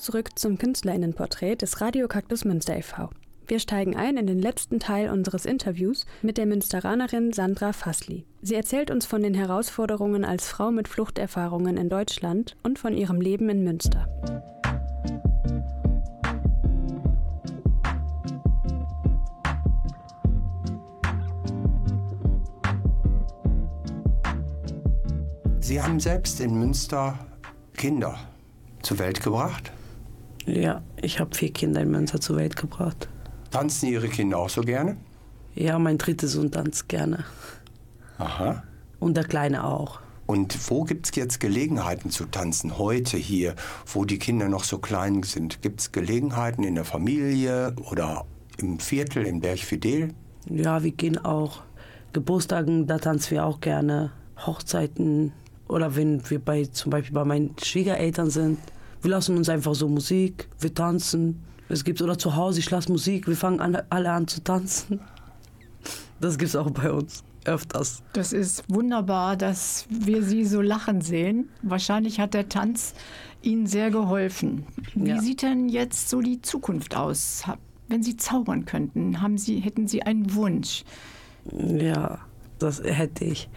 Zurück 0.00 0.38
zum 0.38 0.58
Künstlerinnenporträt 0.58 1.56
des 1.56 1.80
Radio 1.80 2.08
Kaktus 2.08 2.44
Münster 2.44 2.76
e.V. 2.76 3.10
Wir 3.46 3.58
steigen 3.58 3.96
ein 3.96 4.16
in 4.16 4.26
den 4.26 4.38
letzten 4.38 4.80
Teil 4.80 5.10
unseres 5.10 5.44
Interviews 5.44 6.06
mit 6.22 6.38
der 6.38 6.46
Münsteranerin 6.46 7.32
Sandra 7.32 7.72
Fassli. 7.72 8.24
Sie 8.42 8.54
erzählt 8.54 8.90
uns 8.90 9.06
von 9.06 9.22
den 9.22 9.34
Herausforderungen 9.34 10.24
als 10.24 10.48
Frau 10.48 10.70
mit 10.70 10.88
Fluchterfahrungen 10.88 11.76
in 11.76 11.88
Deutschland 11.88 12.56
und 12.62 12.78
von 12.78 12.96
ihrem 12.96 13.20
Leben 13.20 13.48
in 13.50 13.64
Münster. 13.64 14.06
Sie 25.60 25.80
haben 25.80 26.00
selbst 26.00 26.40
in 26.40 26.58
Münster 26.58 27.18
Kinder 27.74 28.18
zur 28.82 28.98
Welt 28.98 29.22
gebracht? 29.22 29.72
Ja, 30.46 30.82
ich 31.00 31.20
habe 31.20 31.34
vier 31.34 31.52
Kinder 31.52 31.80
in 31.80 31.90
Münster 31.90 32.20
zur 32.20 32.36
Welt 32.36 32.56
gebracht. 32.56 33.08
Tanzen 33.50 33.88
Ihre 33.88 34.08
Kinder 34.08 34.38
auch 34.38 34.48
so 34.48 34.62
gerne? 34.62 34.96
Ja, 35.54 35.78
mein 35.78 35.98
dritter 35.98 36.28
Sohn 36.28 36.50
tanzt 36.50 36.88
gerne. 36.88 37.24
Aha. 38.18 38.62
Und 38.98 39.16
der 39.16 39.24
Kleine 39.24 39.64
auch. 39.64 40.00
Und 40.26 40.70
wo 40.70 40.84
gibt 40.84 41.06
es 41.06 41.16
jetzt 41.16 41.40
Gelegenheiten 41.40 42.10
zu 42.10 42.24
tanzen? 42.24 42.78
Heute 42.78 43.16
hier, 43.16 43.56
wo 43.86 44.04
die 44.04 44.18
Kinder 44.18 44.48
noch 44.48 44.62
so 44.62 44.78
klein 44.78 45.24
sind. 45.24 45.60
Gibt 45.60 45.80
es 45.80 45.92
Gelegenheiten 45.92 46.62
in 46.62 46.76
der 46.76 46.84
Familie 46.84 47.74
oder 47.90 48.26
im 48.58 48.78
Viertel 48.78 49.26
in 49.26 49.40
Bergfidel? 49.40 50.14
Ja, 50.48 50.84
wir 50.84 50.92
gehen 50.92 51.18
auch 51.18 51.62
Geburtstagen, 52.12 52.86
da 52.86 52.98
tanzen 52.98 53.32
wir 53.32 53.44
auch 53.44 53.60
gerne. 53.60 54.12
Hochzeiten 54.46 55.32
oder 55.68 55.96
wenn 55.96 56.28
wir 56.30 56.38
bei 56.38 56.64
zum 56.64 56.90
Beispiel 56.90 57.14
bei 57.14 57.24
meinen 57.24 57.56
Schwiegereltern 57.62 58.30
sind. 58.30 58.58
Wir 59.02 59.10
lassen 59.10 59.36
uns 59.36 59.48
einfach 59.48 59.74
so 59.74 59.88
Musik, 59.88 60.48
wir 60.58 60.74
tanzen. 60.74 61.42
Es 61.68 61.84
gibt 61.84 62.02
oder 62.02 62.18
zu 62.18 62.36
Hause, 62.36 62.58
ich 62.60 62.70
lasse 62.70 62.90
Musik, 62.90 63.26
wir 63.28 63.36
fangen 63.36 63.60
an, 63.60 63.78
alle 63.90 64.10
an 64.10 64.26
zu 64.26 64.42
tanzen. 64.42 65.00
Das 66.20 66.36
gibt 66.36 66.50
es 66.50 66.56
auch 66.56 66.70
bei 66.70 66.92
uns 66.92 67.24
öfters. 67.44 68.02
Das 68.12 68.32
ist 68.32 68.64
wunderbar, 68.68 69.36
dass 69.36 69.86
wir 69.88 70.22
Sie 70.22 70.44
so 70.44 70.60
lachen 70.60 71.00
sehen. 71.00 71.48
Wahrscheinlich 71.62 72.20
hat 72.20 72.34
der 72.34 72.48
Tanz 72.48 72.94
Ihnen 73.42 73.66
sehr 73.66 73.90
geholfen. 73.90 74.66
Wie 74.94 75.10
ja. 75.10 75.20
sieht 75.20 75.42
denn 75.42 75.68
jetzt 75.68 76.10
so 76.10 76.20
die 76.20 76.42
Zukunft 76.42 76.96
aus? 76.96 77.44
Wenn 77.88 78.02
Sie 78.02 78.16
zaubern 78.16 78.66
könnten, 78.66 79.22
haben 79.22 79.38
Sie, 79.38 79.60
hätten 79.60 79.88
Sie 79.88 80.02
einen 80.02 80.34
Wunsch? 80.34 80.84
Ja, 81.52 82.18
das 82.58 82.82
hätte 82.82 83.24
ich. 83.24 83.48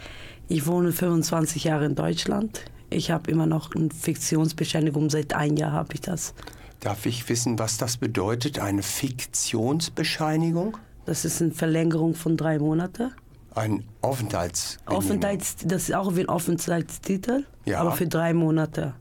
Ich 0.47 0.65
wohne 0.65 0.91
25 0.91 1.65
Jahre 1.65 1.85
in 1.85 1.95
Deutschland. 1.95 2.65
Ich 2.93 3.11
habe 3.11 3.29
immer 3.31 3.45
noch 3.45 3.75
eine 3.75 3.89
Fiktionsbescheinigung. 3.89 5.09
Seit 5.09 5.33
einem 5.33 5.57
Jahr 5.57 5.71
habe 5.71 5.93
ich 5.93 6.01
das. 6.01 6.33
Darf 6.79 7.05
ich 7.05 7.27
wissen, 7.29 7.59
was 7.59 7.77
das 7.77 7.97
bedeutet, 7.97 8.59
eine 8.59 8.83
Fiktionsbescheinigung? 8.83 10.77
Das 11.05 11.25
ist 11.25 11.41
eine 11.41 11.51
Verlängerung 11.51 12.15
von 12.15 12.37
drei 12.37 12.59
Monaten. 12.59 13.11
Ein 13.55 13.83
Aufenthalts. 14.01 14.77
Aufenthalts 14.85 15.57
das 15.65 15.83
ist 15.89 15.95
auch 15.95 16.15
wie 16.15 16.21
ein 16.21 16.29
Aufenthaltstitel, 16.29 17.45
ja. 17.65 17.79
aber 17.79 17.91
für 17.91 18.07
drei 18.07 18.33
Monate. 18.33 18.95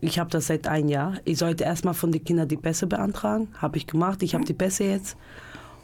Ich 0.00 0.18
habe 0.18 0.30
das 0.30 0.46
seit 0.46 0.68
einem 0.68 0.88
Jahr. 0.88 1.14
Ich 1.24 1.38
sollte 1.38 1.64
erstmal 1.64 1.94
von 1.94 2.12
den 2.12 2.22
Kindern 2.22 2.46
die 2.46 2.56
Pässe 2.56 2.86
beantragen. 2.86 3.48
Habe 3.58 3.78
ich 3.78 3.86
gemacht. 3.86 4.22
Ich 4.22 4.34
habe 4.34 4.44
die 4.44 4.54
Pässe 4.54 4.84
jetzt. 4.84 5.16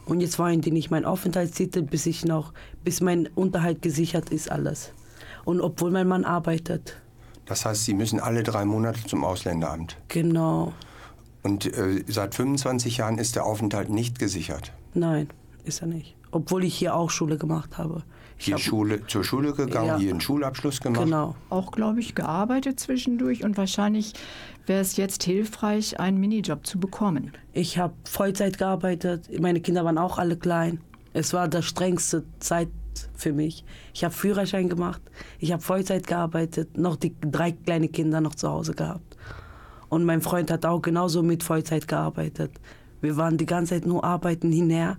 Und 0.07 0.21
jetzt 0.21 0.39
wollen 0.39 0.61
die 0.61 0.71
nicht 0.71 0.91
meinen 0.91 1.05
Aufenthaltstitel, 1.05 1.83
bis 1.83 2.07
ich 2.07 2.25
noch, 2.25 2.53
bis 2.85 3.01
mein 3.01 3.27
Unterhalt 3.35 3.83
gesichert 3.83 4.31
ist, 4.31 4.51
alles. 4.51 4.93
Und 5.45 5.61
obwohl 5.61 5.91
mein 5.91 6.07
Mann 6.07 6.25
arbeitet. 6.25 7.01
Das 7.47 7.65
heißt, 7.67 7.85
Sie 7.85 7.95
müssen 7.95 8.21
alle 8.21 8.43
drei 8.43 8.65
Monate 8.65 9.05
zum 9.05 9.25
Ausländeramt. 9.25 9.99
Genau. 10.09 10.73
Und 11.43 11.67
äh, 11.67 12.05
seit 12.09 12.35
25 12.35 12.97
Jahren 12.97 13.19
ist 13.19 13.37
der 13.37 13.45
Aufenthalt 13.45 13.91
nicht 13.91 14.19
gesichert? 14.19 14.73
Nein, 14.95 15.29
ist 15.65 15.83
er 15.83 15.89
nicht. 15.89 16.17
Obwohl 16.31 16.65
ich 16.65 16.75
hier 16.75 16.97
auch 16.97 17.11
Schule 17.11 17.37
gemacht 17.37 17.77
habe. 17.77 18.03
Ich 18.39 18.47
hier 18.47 18.59
Schule, 18.59 19.07
zur 19.07 19.23
Schule 19.23 19.53
gegangen, 19.53 19.87
ja. 19.87 19.99
hier 19.99 20.11
einen 20.11 20.21
Schulabschluss 20.21 20.81
gemacht? 20.81 21.05
Genau. 21.05 21.37
Auch, 21.51 21.71
glaube 21.71 22.01
ich, 22.01 22.15
gearbeitet 22.15 22.81
zwischendurch 22.81 23.45
und 23.45 23.57
wahrscheinlich 23.57 24.15
wäre 24.67 24.81
es 24.81 24.97
jetzt 24.97 25.23
hilfreich, 25.23 26.01
einen 26.01 26.19
Minijob 26.19 26.67
zu 26.67 26.81
bekommen. 26.81 27.33
Ich 27.53 27.79
habe 27.79 27.95
Vollzeit 28.05 28.59
gearbeitet, 28.59 29.29
meine 29.41 29.61
Kinder 29.61 29.85
waren 29.85 29.99
auch 29.99 30.19
alle 30.19 30.37
klein. 30.37 30.81
Es 31.13 31.33
war 31.33 31.47
die 31.47 31.63
strengste 31.63 32.25
Zeit 32.41 32.69
für 33.15 33.33
mich. 33.33 33.65
Ich 33.93 34.05
habe 34.05 34.15
Führerschein 34.15 34.69
gemacht, 34.69 35.03
ich 35.39 35.53
habe 35.53 35.63
Vollzeit 35.63 36.07
gearbeitet, 36.07 36.77
noch 36.77 36.97
die 36.97 37.15
drei 37.21 37.53
kleine 37.53 37.89
Kinder 37.89 38.21
noch 38.21 38.35
zu 38.35 38.49
Hause 38.49 38.75
gehabt. 38.75 39.17
Und 39.89 40.05
mein 40.05 40.23
Freund 40.23 40.51
hat 40.51 40.67
auch 40.67 40.83
genauso 40.83 41.23
mit 41.23 41.43
Vollzeit 41.43 41.87
gearbeitet. 41.87 42.53
Wir 43.01 43.17
waren 43.17 43.37
die 43.37 43.47
ganze 43.47 43.75
Zeit 43.75 43.87
nur 43.87 44.03
arbeiten 44.03 44.51
hinher. 44.51 44.97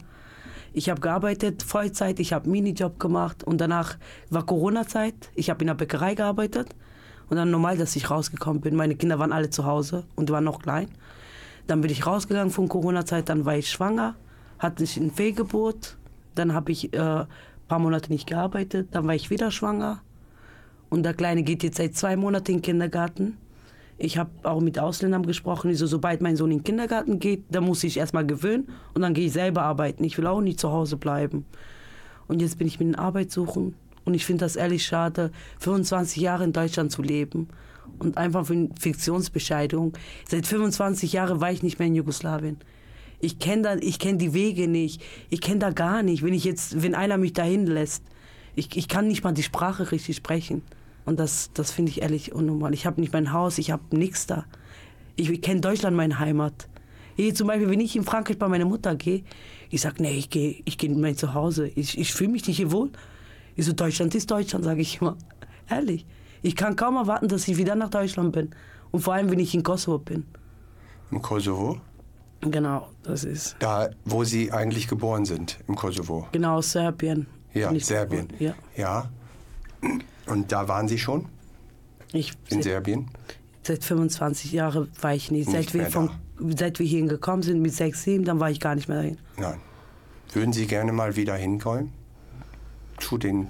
Ich 0.73 0.89
habe 0.89 1.01
gearbeitet, 1.01 1.63
Vollzeit, 1.63 2.19
ich 2.19 2.33
habe 2.33 2.49
Minijob 2.49 2.99
gemacht 2.99 3.43
und 3.43 3.59
danach 3.59 3.97
war 4.29 4.45
Corona-Zeit. 4.45 5.31
Ich 5.33 5.49
habe 5.49 5.61
in 5.61 5.67
der 5.67 5.73
Bäckerei 5.73 6.15
gearbeitet 6.15 6.75
und 7.29 7.37
dann 7.37 7.51
normal, 7.51 7.77
dass 7.77 7.95
ich 7.95 8.09
rausgekommen 8.09 8.61
bin. 8.61 8.75
Meine 8.75 8.95
Kinder 8.95 9.19
waren 9.19 9.31
alle 9.31 9.49
zu 9.49 9.65
Hause 9.65 10.05
und 10.15 10.29
waren 10.29 10.43
noch 10.43 10.61
klein. 10.61 10.89
Dann 11.67 11.81
bin 11.81 11.91
ich 11.91 12.05
rausgegangen 12.05 12.51
von 12.51 12.69
Corona-Zeit, 12.69 13.29
dann 13.29 13.45
war 13.45 13.55
ich 13.55 13.69
schwanger, 13.69 14.15
hatte 14.59 14.83
ich 14.83 14.97
ein 14.97 15.11
Fehlgeburt, 15.11 15.97
dann 16.35 16.53
habe 16.53 16.71
ich 16.71 16.93
äh, 16.93 17.25
ein 17.65 17.67
paar 17.67 17.79
Monate 17.79 18.11
nicht 18.11 18.27
gearbeitet, 18.27 18.89
dann 18.91 19.07
war 19.07 19.15
ich 19.15 19.29
wieder 19.29 19.49
schwanger 19.49 20.01
und 20.89 21.03
der 21.03 21.13
Kleine 21.13 21.43
geht 21.43 21.63
jetzt 21.63 21.77
seit 21.77 21.95
zwei 21.95 22.15
Monaten 22.15 22.51
in 22.51 22.57
den 22.57 22.61
Kindergarten. 22.61 23.37
Ich 23.97 24.17
habe 24.17 24.29
auch 24.43 24.61
mit 24.61 24.77
Ausländern 24.77 25.25
gesprochen, 25.25 25.69
die 25.69 25.75
so, 25.75 25.87
sobald 25.87 26.21
mein 26.21 26.35
Sohn 26.35 26.51
in 26.51 26.59
den 26.59 26.63
Kindergarten 26.63 27.19
geht, 27.19 27.43
dann 27.49 27.63
muss 27.63 27.83
ich 27.83 27.97
erstmal 27.97 28.25
gewöhnen 28.25 28.67
und 28.93 29.01
dann 29.01 29.13
gehe 29.13 29.25
ich 29.25 29.33
selber 29.33 29.63
arbeiten. 29.63 30.03
Ich 30.03 30.17
will 30.17 30.27
auch 30.27 30.41
nicht 30.41 30.59
zu 30.59 30.71
Hause 30.71 30.97
bleiben. 30.97 31.45
Und 32.27 32.41
jetzt 32.41 32.57
bin 32.57 32.67
ich 32.67 32.79
mit 32.79 32.99
Arbeit 32.99 33.31
suchen 33.31 33.75
und 34.03 34.13
ich 34.13 34.25
finde 34.25 34.45
das 34.45 34.55
ehrlich 34.55 34.85
schade, 34.85 35.31
25 35.59 36.21
Jahre 36.21 36.43
in 36.43 36.53
Deutschland 36.53 36.91
zu 36.91 37.01
leben 37.01 37.47
und 37.99 38.17
einfach 38.17 38.45
für 38.45 38.53
eine 38.53 38.69
Fiktionsbescheidung. 38.79 39.93
Seit 40.27 40.45
25 40.45 41.13
Jahren 41.13 41.41
war 41.41 41.51
ich 41.51 41.63
nicht 41.63 41.79
mehr 41.79 41.87
in 41.87 41.95
Jugoslawien. 41.95 42.57
Ich 43.19 43.39
kenne 43.39 43.79
kenn 43.79 44.17
die 44.17 44.33
Wege 44.33 44.67
nicht. 44.67 45.01
Ich 45.29 45.41
kenne 45.41 45.59
da 45.59 45.71
gar 45.71 46.03
nicht. 46.03 46.23
Wenn 46.23 46.33
ich 46.33 46.43
jetzt, 46.43 46.81
wenn 46.81 46.95
einer 46.95 47.17
mich 47.17 47.33
dahin 47.33 47.65
lässt, 47.65 48.03
ich, 48.55 48.75
ich 48.75 48.87
kann 48.87 49.07
nicht 49.07 49.23
mal 49.23 49.33
die 49.33 49.43
Sprache 49.43 49.91
richtig 49.91 50.17
sprechen. 50.17 50.61
Und 51.05 51.19
das, 51.19 51.51
das 51.53 51.71
finde 51.71 51.91
ich 51.91 52.01
ehrlich 52.01 52.33
unnormal. 52.33 52.73
Ich 52.73 52.85
habe 52.85 52.99
nicht 52.99 53.13
mein 53.13 53.31
Haus, 53.31 53.57
ich 53.57 53.71
habe 53.71 53.95
nichts 53.95 54.27
da. 54.27 54.45
Ich, 55.15 55.29
ich 55.29 55.41
kenne 55.41 55.61
Deutschland, 55.61 55.95
meine 55.95 56.19
Heimat. 56.19 56.67
Hier 57.15 57.33
zum 57.33 57.47
Beispiel, 57.47 57.69
wenn 57.69 57.79
ich 57.79 57.95
in 57.95 58.03
Frankreich 58.03 58.37
bei 58.37 58.47
meiner 58.47 58.65
Mutter 58.65 58.95
gehe, 58.95 59.23
ich 59.69 59.81
sage, 59.81 60.01
nee, 60.01 60.17
ich 60.17 60.29
gehe 60.29 60.61
ich 60.65 60.77
geh 60.77 60.87
in 60.87 60.99
mein 60.99 61.15
Zuhause. 61.15 61.67
Ich, 61.67 61.97
ich 61.97 62.13
fühle 62.13 62.31
mich 62.31 62.45
nicht 62.47 62.57
hier 62.57 62.71
wohl. 62.71 62.91
Ich 63.55 63.65
so, 63.65 63.73
Deutschland 63.73 64.13
ist 64.15 64.29
Deutschland, 64.29 64.65
sage 64.65 64.81
ich 64.81 64.99
immer. 64.99 65.17
Ehrlich. 65.69 66.05
Ich 66.41 66.55
kann 66.55 66.75
kaum 66.75 66.97
erwarten, 66.97 67.27
dass 67.27 67.47
ich 67.47 67.57
wieder 67.57 67.75
nach 67.75 67.89
Deutschland 67.89 68.33
bin. 68.33 68.49
Und 68.91 69.01
vor 69.01 69.13
allem, 69.13 69.29
wenn 69.31 69.39
ich 69.39 69.53
in 69.55 69.63
Kosovo 69.63 69.99
bin. 69.99 70.25
Im 71.11 71.21
Kosovo? 71.21 71.79
Genau, 72.51 72.87
das 73.03 73.23
ist. 73.23 73.55
Da, 73.59 73.89
wo 74.03 74.23
Sie 74.23 74.51
eigentlich 74.51 74.87
geboren 74.87 75.25
sind, 75.25 75.59
im 75.67 75.75
Kosovo. 75.75 76.27
Genau, 76.31 76.61
Serbien. 76.61 77.27
Ja, 77.53 77.77
Serbien. 77.79 78.27
Ja. 78.39 78.53
ja. 78.75 79.09
Und 80.27 80.51
da 80.51 80.67
waren 80.67 80.87
Sie 80.87 80.97
schon? 80.97 81.27
Ich, 82.11 82.33
in 82.49 82.61
Serbien? 82.61 83.09
Seit 83.63 83.83
25 83.83 84.51
Jahren 84.51 84.89
war 85.01 85.13
ich 85.13 85.31
nicht. 85.31 85.47
nicht 85.49 85.71
seit, 85.71 85.73
wir 85.73 85.87
von, 85.87 86.11
seit 86.55 86.79
wir 86.79 86.85
hierhin 86.85 87.07
gekommen 87.07 87.41
sind 87.41 87.61
mit 87.61 87.73
6, 87.73 88.03
7, 88.03 88.25
dann 88.25 88.39
war 88.39 88.51
ich 88.51 88.59
gar 88.59 88.75
nicht 88.75 88.87
mehr 88.87 88.97
dahin. 88.97 89.17
Nein. 89.37 89.59
Würden 90.33 90.53
Sie 90.53 90.67
gerne 90.67 90.91
mal 90.91 91.15
wieder 91.15 91.35
hinkommen? 91.35 91.91
Zu 92.99 93.17
den. 93.17 93.47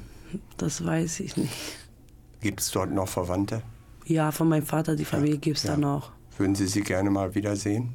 Das 0.57 0.85
weiß 0.85 1.19
ich 1.19 1.37
nicht. 1.37 1.53
Gibt 2.41 2.61
es 2.61 2.71
dort 2.71 2.91
noch 2.91 3.07
Verwandte? 3.07 3.61
Ja, 4.05 4.31
von 4.31 4.47
meinem 4.47 4.65
Vater, 4.65 4.95
die 4.95 5.05
Familie 5.05 5.35
ja, 5.35 5.39
gibt 5.39 5.57
es 5.57 5.63
ja. 5.63 5.71
da 5.71 5.77
noch. 5.77 6.11
Würden 6.37 6.55
Sie 6.55 6.67
sie 6.67 6.81
gerne 6.81 7.09
mal 7.09 7.33
wiedersehen? 7.33 7.93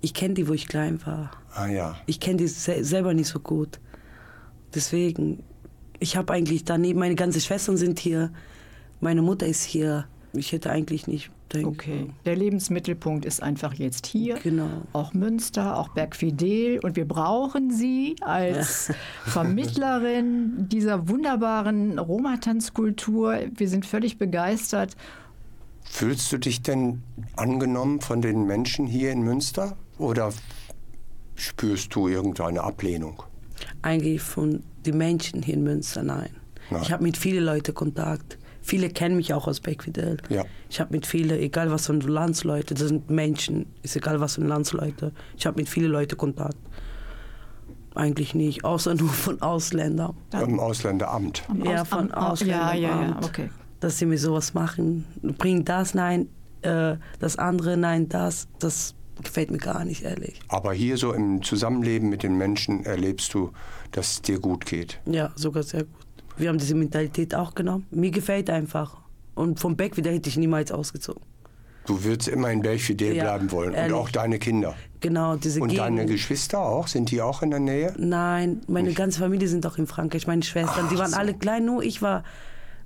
Ich 0.00 0.14
kenne 0.14 0.34
die, 0.34 0.48
wo 0.48 0.52
ich 0.52 0.66
klein 0.66 1.04
war. 1.04 1.30
Ah 1.54 1.66
ja. 1.66 1.96
Ich 2.06 2.20
kenne 2.20 2.38
die 2.38 2.48
se 2.48 2.84
selber 2.84 3.14
nicht 3.14 3.28
so 3.28 3.40
gut. 3.40 3.80
Deswegen, 4.74 5.42
ich 5.98 6.16
habe 6.16 6.32
eigentlich 6.32 6.64
daneben, 6.64 6.98
meine 6.98 7.16
ganzen 7.16 7.40
Schwestern 7.40 7.76
sind 7.76 7.98
hier, 7.98 8.32
meine 9.00 9.22
Mutter 9.22 9.46
ist 9.46 9.64
hier. 9.64 10.06
Ich 10.32 10.52
hätte 10.52 10.70
eigentlich 10.70 11.06
nicht. 11.06 11.30
Denke. 11.52 11.68
Okay, 11.68 12.06
der 12.26 12.36
Lebensmittelpunkt 12.36 13.24
ist 13.24 13.42
einfach 13.42 13.74
jetzt 13.74 14.06
hier. 14.06 14.36
Genau. 14.36 14.82
Auch 14.92 15.14
Münster, 15.14 15.76
auch 15.76 15.88
Bergfidel. 15.88 16.78
Und 16.78 16.94
wir 16.94 17.08
brauchen 17.08 17.72
Sie 17.72 18.14
als 18.20 18.88
ja. 18.88 18.94
Vermittlerin 19.24 20.68
dieser 20.68 21.08
wunderbaren 21.08 21.98
Roma-Tanzkultur. 21.98 23.40
Wir 23.52 23.68
sind 23.68 23.84
völlig 23.84 24.16
begeistert. 24.16 24.96
Fühlst 25.82 26.30
du 26.30 26.38
dich 26.38 26.62
denn 26.62 27.02
angenommen 27.34 28.00
von 28.00 28.22
den 28.22 28.46
Menschen 28.46 28.86
hier 28.86 29.10
in 29.10 29.22
Münster 29.22 29.76
oder 30.00 30.32
spürst 31.36 31.94
du 31.94 32.08
irgendeine 32.08 32.62
Ablehnung? 32.62 33.22
Eigentlich 33.82 34.22
von 34.22 34.62
den 34.86 34.98
Menschen 34.98 35.42
hier 35.42 35.54
in 35.54 35.62
Münster, 35.62 36.02
nein. 36.02 36.30
nein. 36.70 36.82
Ich 36.82 36.90
habe 36.90 37.02
mit 37.02 37.16
vielen 37.16 37.44
Leuten 37.44 37.74
Kontakt. 37.74 38.38
Viele 38.62 38.90
kennen 38.90 39.16
mich 39.16 39.32
auch 39.32 39.46
aus 39.46 39.60
Beckfidel. 39.60 40.18
Ja. 40.28 40.44
Ich 40.68 40.80
habe 40.80 40.92
mit 40.92 41.06
vielen, 41.06 41.38
egal 41.38 41.70
was 41.70 41.86
für 41.86 41.94
Landsleute, 41.94 42.74
das 42.74 42.88
sind 42.88 43.10
Menschen, 43.10 43.66
ist 43.82 43.96
egal 43.96 44.20
was 44.20 44.34
für 44.34 44.42
Landsleute. 44.42 45.12
Ich 45.36 45.46
habe 45.46 45.58
mit 45.58 45.68
vielen 45.68 45.90
Leuten 45.90 46.16
Kontakt. 46.16 46.56
Eigentlich 47.94 48.34
nicht, 48.34 48.64
außer 48.64 48.94
nur 48.94 49.08
von 49.08 49.40
Ausländern. 49.42 50.14
Im 50.32 50.60
Ausländeramt. 50.60 51.42
Ja, 51.64 51.84
von 51.84 52.12
Ausländeramt. 52.12 52.80
Ja, 52.80 52.88
ja, 52.88 53.02
ja, 53.02 53.20
okay. 53.22 53.50
Dass 53.80 53.98
sie 53.98 54.06
mir 54.06 54.18
sowas 54.18 54.54
machen. 54.54 55.04
Bring 55.38 55.64
das, 55.64 55.94
nein, 55.94 56.28
äh, 56.62 56.96
das 57.18 57.36
andere, 57.36 57.76
nein, 57.76 58.08
das. 58.08 58.46
Das 58.58 58.94
gefällt 59.20 59.50
mir 59.50 59.58
gar 59.58 59.84
nicht, 59.84 60.02
ehrlich. 60.02 60.40
Aber 60.48 60.72
hier 60.72 60.96
so 60.96 61.12
im 61.12 61.42
Zusammenleben 61.42 62.08
mit 62.08 62.22
den 62.22 62.36
Menschen 62.36 62.84
erlebst 62.84 63.34
du, 63.34 63.52
dass 63.92 64.12
es 64.12 64.22
dir 64.22 64.38
gut 64.40 64.66
geht. 64.66 65.00
Ja, 65.06 65.30
sogar 65.36 65.62
sehr 65.62 65.84
gut. 65.84 65.94
Wir 66.36 66.48
haben 66.48 66.58
diese 66.58 66.74
Mentalität 66.74 67.34
auch 67.34 67.54
genommen. 67.54 67.86
Mir 67.90 68.10
gefällt 68.10 68.48
einfach. 68.50 68.96
Und 69.34 69.60
vom 69.60 69.76
Beck 69.76 69.96
wieder 69.96 70.10
hätte 70.10 70.28
ich 70.28 70.36
niemals 70.36 70.72
ausgezogen. 70.72 71.22
Du 71.86 72.04
würdest 72.04 72.28
immer 72.28 72.50
in 72.50 72.62
Belfidel 72.62 73.16
ja, 73.16 73.24
bleiben 73.24 73.50
wollen 73.50 73.74
ehrlich. 73.74 73.92
und 73.92 73.98
auch 73.98 74.10
deine 74.10 74.38
Kinder. 74.38 74.74
Genau, 75.00 75.36
diese 75.36 75.60
Und 75.60 75.68
Gegend. 75.70 75.84
deine 75.84 76.06
Geschwister 76.06 76.60
auch? 76.60 76.86
Sind 76.86 77.10
die 77.10 77.20
auch 77.22 77.42
in 77.42 77.50
der 77.50 77.58
Nähe? 77.60 77.94
Nein, 77.96 78.60
meine 78.68 78.88
Nicht. 78.88 78.98
ganze 78.98 79.18
Familie 79.18 79.48
sind 79.48 79.66
auch 79.66 79.78
in 79.78 79.86
Frankreich. 79.86 80.26
Meine 80.26 80.42
Schwestern, 80.42 80.84
Ach, 80.86 80.90
die 80.90 80.98
waren 80.98 81.10
so. 81.10 81.16
alle 81.16 81.34
klein, 81.34 81.64
nur 81.64 81.82
ich 81.82 82.02
war 82.02 82.22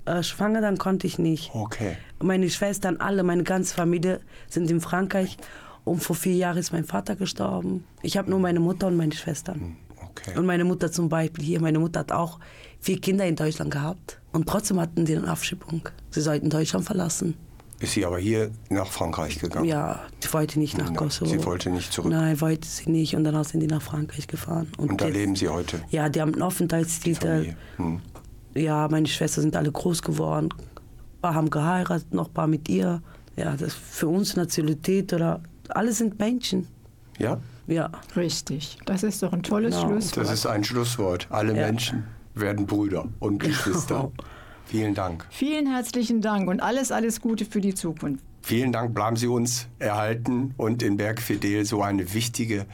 äh, 0.05 0.23
schwanger, 0.23 0.61
dann 0.61 0.77
konnte 0.77 1.07
ich 1.07 1.19
nicht. 1.19 1.51
Okay. 1.53 1.97
Meine 2.21 2.49
Schwestern, 2.49 2.97
alle, 2.97 3.23
meine 3.23 3.43
ganze 3.43 3.75
Familie 3.75 4.21
sind 4.49 4.71
in 4.71 4.79
Frankreich. 4.79 5.37
Und 5.85 6.03
vor 6.03 6.15
vier 6.15 6.33
Jahren 6.33 6.57
ist 6.57 6.73
mein 6.73 6.83
Vater 6.83 7.15
gestorben. 7.15 7.85
Ich 8.01 8.17
habe 8.17 8.29
nur 8.29 8.39
meine 8.39 8.59
Mutter 8.59 8.87
und 8.87 8.97
meine 8.97 9.13
Schwestern. 9.13 9.59
Hm, 9.59 9.75
okay. 10.09 10.37
Und 10.37 10.45
meine 10.45 10.65
Mutter 10.65 10.91
zum 10.91 11.07
Beispiel 11.09 11.45
hier. 11.45 11.61
Meine 11.61 11.79
Mutter 11.79 12.01
hat 12.01 12.11
auch 12.11 12.39
vier 12.81 12.99
Kinder 12.99 13.25
in 13.25 13.35
Deutschland 13.35 13.71
gehabt 13.71 14.19
und 14.33 14.49
trotzdem 14.49 14.79
hatten 14.79 15.05
die 15.05 15.15
eine 15.15 15.27
Abschiebung. 15.27 15.87
Sie 16.09 16.21
sollten 16.21 16.49
Deutschland 16.49 16.85
verlassen. 16.85 17.35
Ist 17.79 17.93
sie 17.93 18.05
aber 18.05 18.17
hier 18.17 18.51
nach 18.69 18.87
Frankreich 18.87 19.39
gegangen? 19.39 19.65
Ja, 19.65 20.01
sie 20.19 20.31
wollte 20.33 20.59
nicht 20.59 20.77
nach 20.77 20.85
Nein, 20.85 20.95
Kosovo. 20.95 21.29
Sie 21.29 21.43
wollte 21.45 21.69
nicht 21.69 21.91
zurück? 21.91 22.09
Nein, 22.09 22.39
wollte 22.39 22.67
sie 22.67 22.89
nicht. 22.89 23.15
Und 23.15 23.25
danach 23.25 23.45
sind 23.45 23.59
die 23.59 23.67
nach 23.67 23.81
Frankreich 23.81 24.27
gefahren. 24.27 24.71
Und, 24.77 24.91
und 24.91 25.01
da 25.01 25.05
jetzt, 25.05 25.15
leben 25.15 25.35
sie 25.35 25.49
heute? 25.49 25.81
Ja, 25.89 26.07
die 26.07 26.21
haben 26.21 26.33
einen 26.33 26.41
Aufenthaltstitel. 26.41 27.53
Hm. 27.75 27.99
Ja, 28.55 28.87
meine 28.89 29.07
Schwestern 29.07 29.41
sind 29.41 29.55
alle 29.57 29.71
groß 29.71 30.01
geworden. 30.01 30.49
Ein 30.53 31.21
paar 31.21 31.35
haben 31.35 31.49
geheiratet, 31.49 32.13
noch 32.13 32.27
ein 32.27 32.33
paar 32.33 32.47
mit 32.47 32.69
ihr. 32.69 33.01
Ja, 33.35 33.57
das 33.57 33.73
für 33.73 34.07
uns 34.07 34.37
Nationalität 34.37 35.11
oder 35.11 35.41
alle 35.71 35.93
sind 35.93 36.19
Menschen. 36.19 36.67
Ja? 37.17 37.39
Ja. 37.67 37.89
Richtig. 38.15 38.77
Das 38.85 39.03
ist 39.03 39.23
doch 39.23 39.33
ein 39.33 39.43
tolles 39.43 39.75
genau. 39.75 39.89
Schlusswort. 39.89 40.25
Das 40.25 40.33
ist 40.33 40.45
ein 40.45 40.63
Schlusswort. 40.63 41.27
Alle 41.29 41.55
ja. 41.55 41.65
Menschen 41.67 42.03
werden 42.33 42.65
Brüder 42.65 43.07
und 43.19 43.39
Geschwister. 43.39 44.11
Vielen 44.65 44.93
Dank. 44.93 45.25
Vielen 45.29 45.71
herzlichen 45.71 46.21
Dank 46.21 46.49
und 46.49 46.59
alles, 46.59 46.91
alles 46.91 47.21
Gute 47.21 47.45
für 47.45 47.61
die 47.61 47.73
Zukunft. 47.73 48.23
Vielen 48.41 48.71
Dank, 48.71 48.93
bleiben 48.93 49.15
Sie 49.15 49.27
uns 49.27 49.67
erhalten 49.79 50.53
und 50.57 50.83
in 50.83 50.97
Bergfidel 50.97 51.65
so 51.65 51.81
eine 51.81 52.13
wichtige 52.13 52.65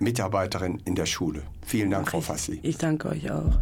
Mitarbeiterin 0.00 0.80
in 0.84 0.94
der 0.94 1.06
Schule. 1.06 1.42
Vielen 1.64 1.90
Dank, 1.90 2.08
Frau 2.10 2.20
Fassli. 2.20 2.60
Ich 2.62 2.78
danke 2.78 3.08
euch 3.08 3.30
auch. 3.30 3.58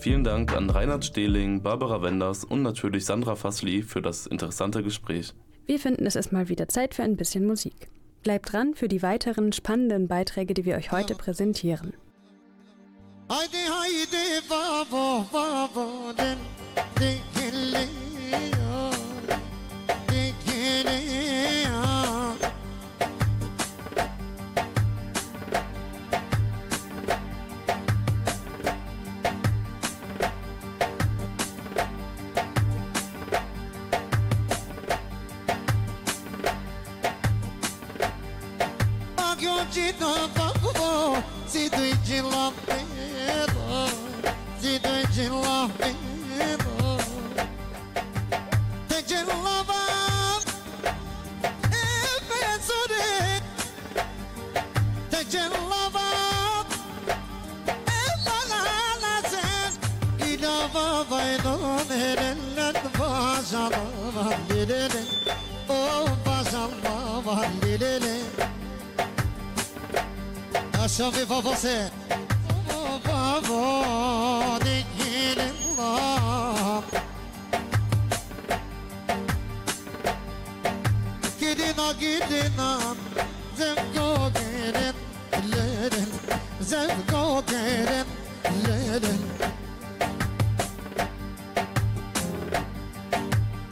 Vielen 0.00 0.24
Dank 0.24 0.56
an 0.56 0.70
Reinhard 0.70 1.04
Stehling, 1.04 1.60
Barbara 1.60 2.00
Wenders 2.00 2.42
und 2.44 2.62
natürlich 2.62 3.04
Sandra 3.04 3.36
Fassli 3.36 3.82
für 3.82 4.00
das 4.00 4.26
interessante 4.26 4.82
Gespräch. 4.82 5.34
Wir 5.66 5.78
finden, 5.78 6.06
es 6.06 6.16
ist 6.16 6.32
mal 6.32 6.48
wieder 6.48 6.68
Zeit 6.68 6.94
für 6.94 7.02
ein 7.02 7.18
bisschen 7.18 7.46
Musik. 7.46 7.90
Bleibt 8.22 8.50
dran 8.50 8.74
für 8.74 8.88
die 8.88 9.02
weiteren 9.02 9.52
spannenden 9.52 10.08
Beiträge, 10.08 10.54
die 10.54 10.64
wir 10.64 10.76
euch 10.76 10.90
heute 10.90 11.14
präsentieren. 11.14 11.92
Heide, 13.30 13.58
heide, 13.68 14.42
babo, 14.48 15.26
babo, 15.30 16.12
den, 16.16 16.38
Şafi 70.96 71.30
babası. 71.30 71.90
Baba 73.08 74.60
değilim 74.64 75.56
lan 75.78 76.82
Gidin 81.40 81.74
ha 81.76 81.92
gidin 82.00 82.52
ha 82.56 82.78
Zevko 83.56 84.30
gelin 84.34 84.94
Lerin 85.52 86.10
Zevko 86.60 87.42
gelin 87.50 88.06
Lerin 88.66 89.22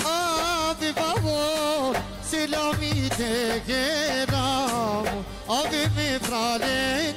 Abi 0.04 0.92
babo 0.96 1.94
Selami 2.30 3.10
de 3.18 3.62
gelam 3.66 5.06
Abi 5.48 5.76
mi 5.96 6.18
fralim 6.22 7.07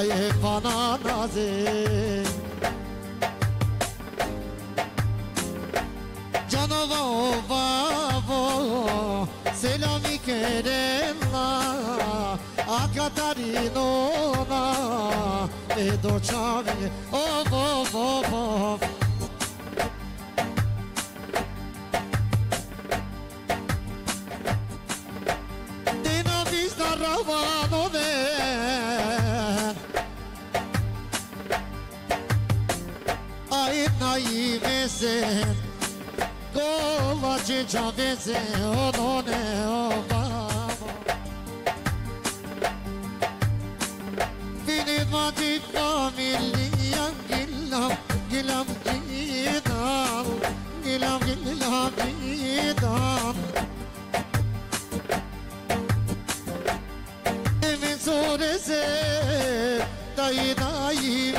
ayıp 0.00 0.44
ana 0.44 0.98
nazim 1.04 2.30
Canova 6.50 7.00
ova 7.02 7.66
Selami 9.54 10.18
keremna 10.26 11.48
A 12.68 12.80
Katarinona 12.96 14.64
E 15.76 16.02
doçami 16.02 16.86
Ov 17.12 17.52
ov 17.52 17.94
ov 17.94 18.32
ov 18.32 18.80
Dino 26.04 26.38
vista 26.50 26.88
ravano 27.02 27.82
ve 27.92 28.19
ای 34.28 34.58
بزر 34.58 35.54
گولا 36.54 37.38
چه 37.38 37.64
جا 37.64 37.90
بزر 37.98 38.62
او 38.64 38.90
دونه 38.90 39.66
او 39.66 39.88
بابا 39.88 40.66
بینید 44.66 45.08
ما 45.10 45.30
دی 45.30 45.60
فامیلیم 45.72 47.14
گلم 47.30 47.96
گلم 48.32 48.66
گیدم 48.84 50.24
گلم 50.84 51.18
گلم 51.18 51.92
گیدم 52.20 53.34
Emin 57.62 57.96
sorese 57.96 58.84
dayı 60.16 60.56
dayı 60.56 61.34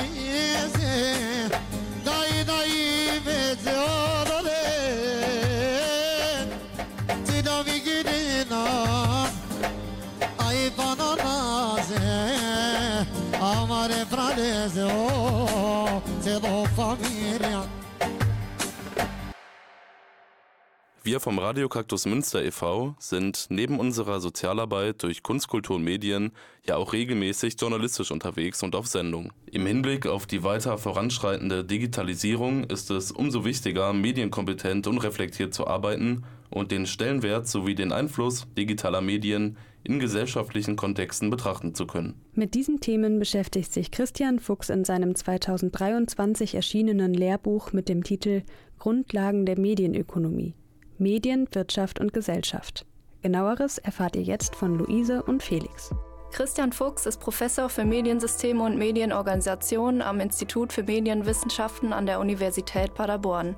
Wir 21.03 21.19
vom 21.19 21.37
Radio 21.37 21.69
Kaktus 21.69 22.07
Münster 22.07 22.43
e.V. 22.43 22.95
sind 22.97 23.45
neben 23.49 23.79
unserer 23.79 24.19
Sozialarbeit 24.19 25.03
durch 25.03 25.21
Kunst, 25.21 25.47
Kultur 25.47 25.75
und 25.75 25.83
Medien 25.83 26.31
ja 26.65 26.77
auch 26.77 26.91
regelmäßig 26.93 27.55
journalistisch 27.59 28.09
unterwegs 28.09 28.63
und 28.63 28.75
auf 28.75 28.87
Sendung. 28.87 29.31
Im 29.51 29.67
Hinblick 29.67 30.07
auf 30.07 30.25
die 30.25 30.43
weiter 30.43 30.79
voranschreitende 30.79 31.63
Digitalisierung 31.63 32.63
ist 32.63 32.89
es 32.89 33.11
umso 33.11 33.45
wichtiger, 33.45 33.93
medienkompetent 33.93 34.87
und 34.87 34.97
reflektiert 34.99 35.53
zu 35.53 35.67
arbeiten 35.67 36.23
und 36.49 36.71
den 36.71 36.87
Stellenwert 36.87 37.47
sowie 37.47 37.75
den 37.75 37.91
Einfluss 37.91 38.47
digitaler 38.57 39.01
Medien 39.01 39.57
in 39.83 39.99
gesellschaftlichen 39.99 40.75
Kontexten 40.75 41.29
betrachten 41.29 41.73
zu 41.73 41.87
können. 41.87 42.21
Mit 42.33 42.53
diesen 42.53 42.79
Themen 42.79 43.19
beschäftigt 43.19 43.73
sich 43.73 43.91
Christian 43.91 44.39
Fuchs 44.39 44.69
in 44.69 44.85
seinem 44.85 45.15
2023 45.15 46.55
erschienenen 46.55 47.13
Lehrbuch 47.13 47.73
mit 47.73 47.89
dem 47.89 48.03
Titel 48.03 48.43
Grundlagen 48.79 49.45
der 49.45 49.59
Medienökonomie. 49.59 50.55
Medien, 50.97 51.47
Wirtschaft 51.51 51.99
und 51.99 52.13
Gesellschaft. 52.13 52.85
Genaueres 53.21 53.77
erfahrt 53.77 54.15
ihr 54.15 54.23
jetzt 54.23 54.55
von 54.55 54.77
Luise 54.77 55.23
und 55.23 55.43
Felix. 55.43 55.91
Christian 56.31 56.71
Fuchs 56.71 57.05
ist 57.05 57.19
Professor 57.19 57.67
für 57.69 57.83
Mediensysteme 57.83 58.63
und 58.63 58.77
Medienorganisation 58.77 60.01
am 60.01 60.19
Institut 60.19 60.71
für 60.71 60.83
Medienwissenschaften 60.83 61.91
an 61.91 62.05
der 62.05 62.19
Universität 62.19 62.93
Paderborn. 62.93 63.55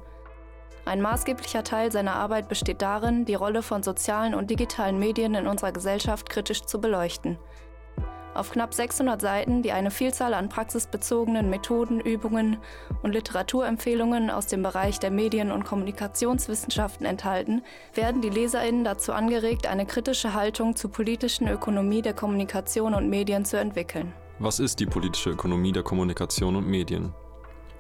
Ein 0.86 1.02
maßgeblicher 1.02 1.64
Teil 1.64 1.92
seiner 1.92 2.16
Arbeit 2.16 2.50
besteht 2.50 2.82
darin, 2.82 3.24
die 3.24 3.36
Rolle 3.36 3.64
von 3.64 3.84
sozialen 3.84 4.36
und 4.36 4.50
digitalen 4.50 5.00
Medien 5.00 5.34
in 5.34 5.48
unserer 5.48 5.72
Gesellschaft 5.72 6.30
kritisch 6.30 6.66
zu 6.66 6.82
beleuchten. 6.82 7.38
Auf 8.34 8.52
knapp 8.52 8.74
600 8.74 9.22
Seiten, 9.22 9.62
die 9.62 9.72
eine 9.72 9.92
Vielzahl 9.92 10.34
an 10.34 10.50
praxisbezogenen 10.50 11.50
Methoden, 11.50 12.00
Übungen 12.00 12.58
und 13.04 13.14
Literaturempfehlungen 13.14 14.32
aus 14.32 14.48
dem 14.48 14.64
Bereich 14.64 15.00
der 15.00 15.12
Medien- 15.12 15.52
und 15.52 15.66
Kommunikationswissenschaften 15.66 17.06
enthalten, 17.06 17.62
werden 17.94 18.22
die 18.22 18.30
LeserInnen 18.30 18.84
dazu 18.84 19.14
angeregt, 19.14 19.68
eine 19.68 19.86
kritische 19.86 20.34
Haltung 20.34 20.76
zur 20.76 20.92
politischen 20.92 21.48
Ökonomie 21.48 22.02
der 22.02 22.14
Kommunikation 22.14 22.96
und 22.96 23.08
Medien 23.08 23.46
zu 23.46 23.58
entwickeln. 23.58 24.14
Was 24.40 24.60
ist 24.60 24.80
die 24.80 24.88
politische 24.88 25.30
Ökonomie 25.30 25.72
der 25.72 25.84
Kommunikation 25.84 26.56
und 26.56 26.68
Medien? 26.68 27.14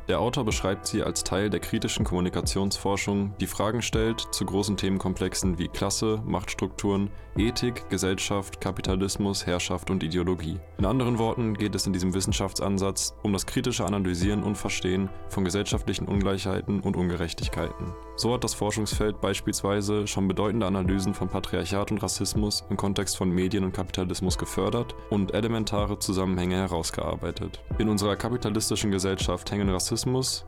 Der 0.09 0.19
Autor 0.19 0.43
beschreibt 0.43 0.85
sie 0.85 1.01
als 1.01 1.23
Teil 1.23 1.49
der 1.49 1.61
kritischen 1.61 2.03
Kommunikationsforschung, 2.03 3.33
die 3.39 3.47
Fragen 3.47 3.81
stellt 3.81 4.19
zu 4.31 4.45
großen 4.45 4.75
Themenkomplexen 4.75 5.57
wie 5.57 5.69
Klasse, 5.69 6.21
Machtstrukturen, 6.25 7.09
Ethik, 7.37 7.89
Gesellschaft, 7.89 8.59
Kapitalismus, 8.59 9.45
Herrschaft 9.45 9.89
und 9.89 10.03
Ideologie. 10.03 10.59
In 10.77 10.85
anderen 10.85 11.19
Worten 11.19 11.53
geht 11.53 11.73
es 11.73 11.87
in 11.87 11.93
diesem 11.93 12.13
Wissenschaftsansatz 12.13 13.15
um 13.23 13.31
das 13.31 13.45
kritische 13.45 13.85
Analysieren 13.85 14.43
und 14.43 14.57
Verstehen 14.57 15.09
von 15.29 15.45
gesellschaftlichen 15.45 16.05
Ungleichheiten 16.05 16.81
und 16.81 16.97
Ungerechtigkeiten. 16.97 17.93
So 18.17 18.33
hat 18.33 18.43
das 18.43 18.53
Forschungsfeld 18.53 19.21
beispielsweise 19.21 20.05
schon 20.05 20.27
bedeutende 20.27 20.67
Analysen 20.67 21.13
von 21.13 21.29
Patriarchat 21.29 21.91
und 21.91 22.03
Rassismus 22.03 22.65
im 22.69 22.77
Kontext 22.77 23.17
von 23.17 23.29
Medien 23.29 23.63
und 23.63 23.73
Kapitalismus 23.73 24.37
gefördert 24.37 24.93
und 25.09 25.33
elementare 25.33 25.97
Zusammenhänge 25.97 26.57
herausgearbeitet. 26.57 27.61
In 27.79 27.89
unserer 27.89 28.15
kapitalistischen 28.15 28.91
Gesellschaft 28.91 29.49
hängen 29.49 29.69
Rassismus 29.69 29.92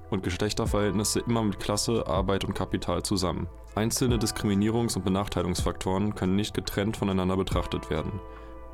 und 0.09 0.23
Geschlechterverhältnisse 0.23 1.21
immer 1.21 1.43
mit 1.43 1.59
Klasse, 1.59 2.07
Arbeit 2.07 2.45
und 2.45 2.53
Kapital 2.53 3.03
zusammen. 3.03 3.47
Einzelne 3.75 4.17
Diskriminierungs- 4.17 4.95
und 4.95 5.05
Benachteiligungsfaktoren 5.05 6.15
können 6.15 6.35
nicht 6.35 6.53
getrennt 6.53 6.97
voneinander 6.97 7.37
betrachtet 7.37 7.89
werden. 7.89 8.19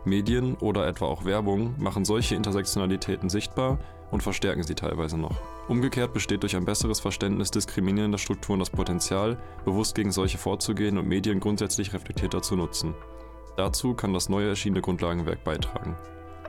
Medien 0.06 0.56
oder 0.56 0.88
etwa 0.88 1.06
auch 1.06 1.26
Werbung 1.26 1.76
machen 1.78 2.06
solche 2.06 2.36
Intersektionalitäten 2.36 3.30
sichtbar 3.30 3.80
und 4.12 4.24
verstärken 4.24 4.64
sie 4.64 4.76
teilweise 4.76 5.18
noch. 5.18 5.36
Umgekehrt 5.68 6.14
besteht 6.14 6.44
durch 6.44 6.56
ein 6.56 6.66
besseres 6.66 7.00
Verständnis 7.00 7.52
diskriminierender 7.52 8.18
Strukturen 8.18 8.60
das 8.60 8.70
Potenzial, 8.70 9.38
bewusst 9.64 9.96
gegen 9.96 10.12
solche 10.12 10.38
vorzugehen 10.38 10.98
und 10.98 11.08
Medien 11.08 11.40
grundsätzlich 11.40 11.94
reflektierter 11.94 12.42
zu 12.42 12.56
nutzen. 12.56 12.94
Dazu 13.58 13.94
kann 13.94 14.14
das 14.14 14.30
neu 14.30 14.48
erschienene 14.48 14.82
Grundlagenwerk 14.82 15.44
beitragen. 15.44 15.96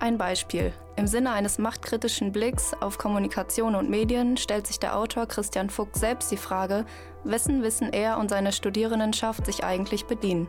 Ein 0.02 0.18
Beispiel. 0.18 0.72
Im 0.96 1.06
Sinne 1.06 1.30
eines 1.30 1.58
machtkritischen 1.58 2.32
Blicks 2.32 2.74
auf 2.80 2.98
Kommunikation 2.98 3.76
und 3.76 3.88
Medien 3.88 4.36
stellt 4.36 4.66
sich 4.66 4.80
der 4.80 4.98
Autor 4.98 5.26
Christian 5.26 5.70
Fuchs 5.70 6.00
selbst 6.00 6.32
die 6.32 6.36
Frage, 6.36 6.86
wessen 7.24 7.62
Wissen 7.62 7.92
er 7.92 8.18
und 8.18 8.30
seine 8.30 8.52
Studierendenschaft 8.52 9.46
sich 9.46 9.64
eigentlich 9.64 10.06
bedienen. 10.06 10.48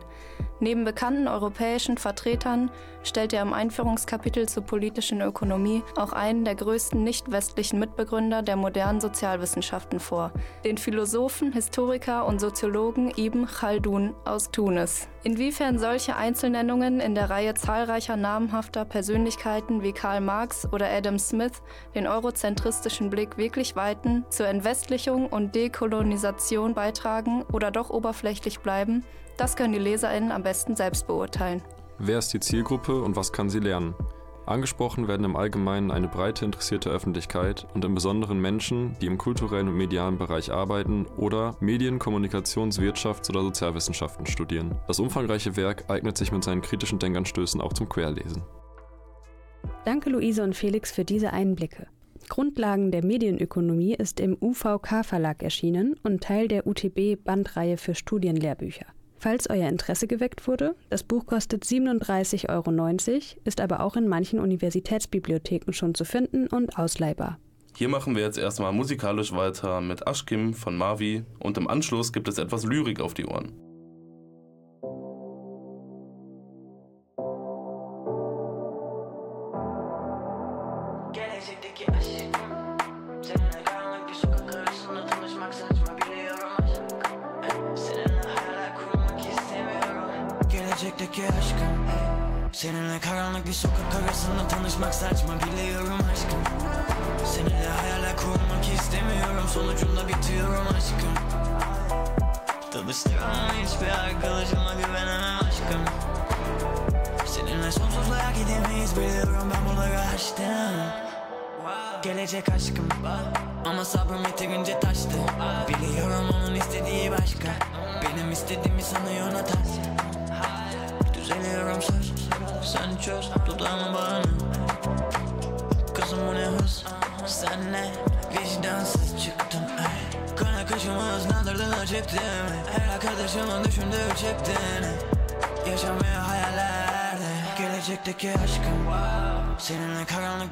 Neben 0.64 0.86
bekannten 0.86 1.28
europäischen 1.28 1.98
Vertretern 1.98 2.72
stellt 3.04 3.34
er 3.34 3.42
im 3.42 3.52
Einführungskapitel 3.52 4.48
zur 4.48 4.64
politischen 4.64 5.20
Ökonomie 5.20 5.84
auch 5.98 6.14
einen 6.14 6.46
der 6.46 6.56
größten 6.56 7.04
nicht-westlichen 7.04 7.80
Mitbegründer 7.80 8.44
der 8.44 8.56
modernen 8.56 9.02
Sozialwissenschaften 9.02 10.00
vor, 10.00 10.32
den 10.64 10.78
Philosophen, 10.78 11.52
Historiker 11.52 12.26
und 12.26 12.40
Soziologen 12.40 13.12
Ibn 13.18 13.46
Khaldun 13.46 14.14
aus 14.24 14.52
Tunis. 14.52 15.10
Inwiefern 15.26 15.80
solche 15.80 16.16
Einzelnennungen 16.16 17.00
in 17.02 17.16
der 17.16 17.30
Reihe 17.30 17.54
zahlreicher 17.56 18.16
namhafter 18.16 18.86
Persönlichkeiten 18.86 19.82
wie 19.82 19.94
Karl 19.94 20.22
Marx 20.22 20.68
oder 20.72 20.90
Adam 20.90 21.20
Smith 21.20 21.62
den 21.96 22.08
eurozentristischen 22.08 23.10
Blick 23.10 23.38
wirklich 23.38 23.76
weiten, 23.76 24.26
zur 24.30 24.48
Entwestlichung 24.48 25.28
und 25.28 25.56
Dekolonisation 25.56 26.62
beitragen 26.73 27.43
oder 27.52 27.69
doch 27.69 27.89
oberflächlich 27.89 28.62
bleiben, 28.62 29.04
das 29.36 29.58
können 29.58 29.73
die 29.73 29.80
LeserInnen 29.80 30.32
am 30.32 30.43
besten 30.43 30.78
selbst 30.78 31.06
beurteilen. 31.08 31.62
Wer 31.99 32.19
ist 32.19 32.34
die 32.34 32.39
Zielgruppe 32.39 33.02
und 33.02 33.17
was 33.17 33.34
kann 33.34 33.49
sie 33.49 33.60
lernen? 33.60 33.93
Angesprochen 34.45 35.08
werden 35.08 35.26
im 35.26 35.38
Allgemeinen 35.38 35.89
eine 35.89 36.10
breite 36.10 36.43
interessierte 36.43 36.89
Öffentlichkeit 36.89 37.65
und 37.73 37.86
im 37.86 37.95
Besonderen 37.95 38.41
Menschen, 38.41 38.97
die 38.99 39.06
im 39.06 39.17
kulturellen 39.17 39.69
und 39.69 39.78
medialen 39.78 40.17
Bereich 40.17 40.52
arbeiten 40.52 41.06
oder 41.17 41.56
Medien-, 41.62 41.99
Kommunikations-, 41.99 42.80
Wirtschafts- 42.80 43.30
oder 43.30 43.41
Sozialwissenschaften 43.41 44.26
studieren. 44.26 44.76
Das 44.88 44.99
umfangreiche 44.99 45.56
Werk 45.56 45.89
eignet 45.89 46.17
sich 46.17 46.34
mit 46.34 46.43
seinen 46.43 46.62
kritischen 46.62 46.99
Denkanstößen 46.99 47.62
auch 47.62 47.71
zum 47.71 47.88
Querlesen. 47.88 48.43
Danke 49.86 50.10
Luise 50.10 50.43
und 50.43 50.56
Felix 50.56 50.91
für 50.91 51.06
diese 51.06 51.32
Einblicke. 51.32 51.88
Grundlagen 52.30 52.92
der 52.92 53.06
Medienökonomie 53.06 53.96
ist 53.96 54.20
im 54.20 54.38
UVK 54.40 55.04
Verlag 55.04 55.44
erschienen 55.44 55.96
und 56.04 56.24
Teil 56.24 56.48
der 56.48 56.68
UTB 56.68 57.24
Bandreihe 57.24 57.78
für 57.78 57.96
Studienlehrbücher. 57.96 58.86
Falls 59.18 59.50
euer 59.50 59.70
Interesse 59.70 60.08
geweckt 60.08 60.48
wurde, 60.48 60.76
das 60.90 61.04
Buch 61.04 61.26
kostet 61.26 61.64
37,90 61.64 62.50
Euro, 62.50 63.20
ist 63.46 63.62
aber 63.62 63.80
auch 63.80 63.96
in 63.96 64.08
manchen 64.08 64.40
Universitätsbibliotheken 64.40 65.72
schon 65.72 65.96
zu 65.96 66.04
finden 66.04 66.48
und 66.48 66.78
ausleihbar. 66.78 67.40
Hier 67.76 67.90
machen 67.90 68.16
wir 68.16 68.24
jetzt 68.24 68.38
erstmal 68.38 68.74
musikalisch 68.74 69.32
weiter 69.32 69.82
mit 69.82 70.06
Aschkim 70.06 70.54
von 70.54 70.78
Mavi 70.78 71.24
und 71.40 71.58
im 71.58 71.68
Anschluss 71.68 72.14
gibt 72.14 72.28
es 72.28 72.38
etwas 72.38 72.66
Lyrik 72.66 73.00
auf 73.00 73.14
die 73.14 73.26
Ohren. 73.26 73.52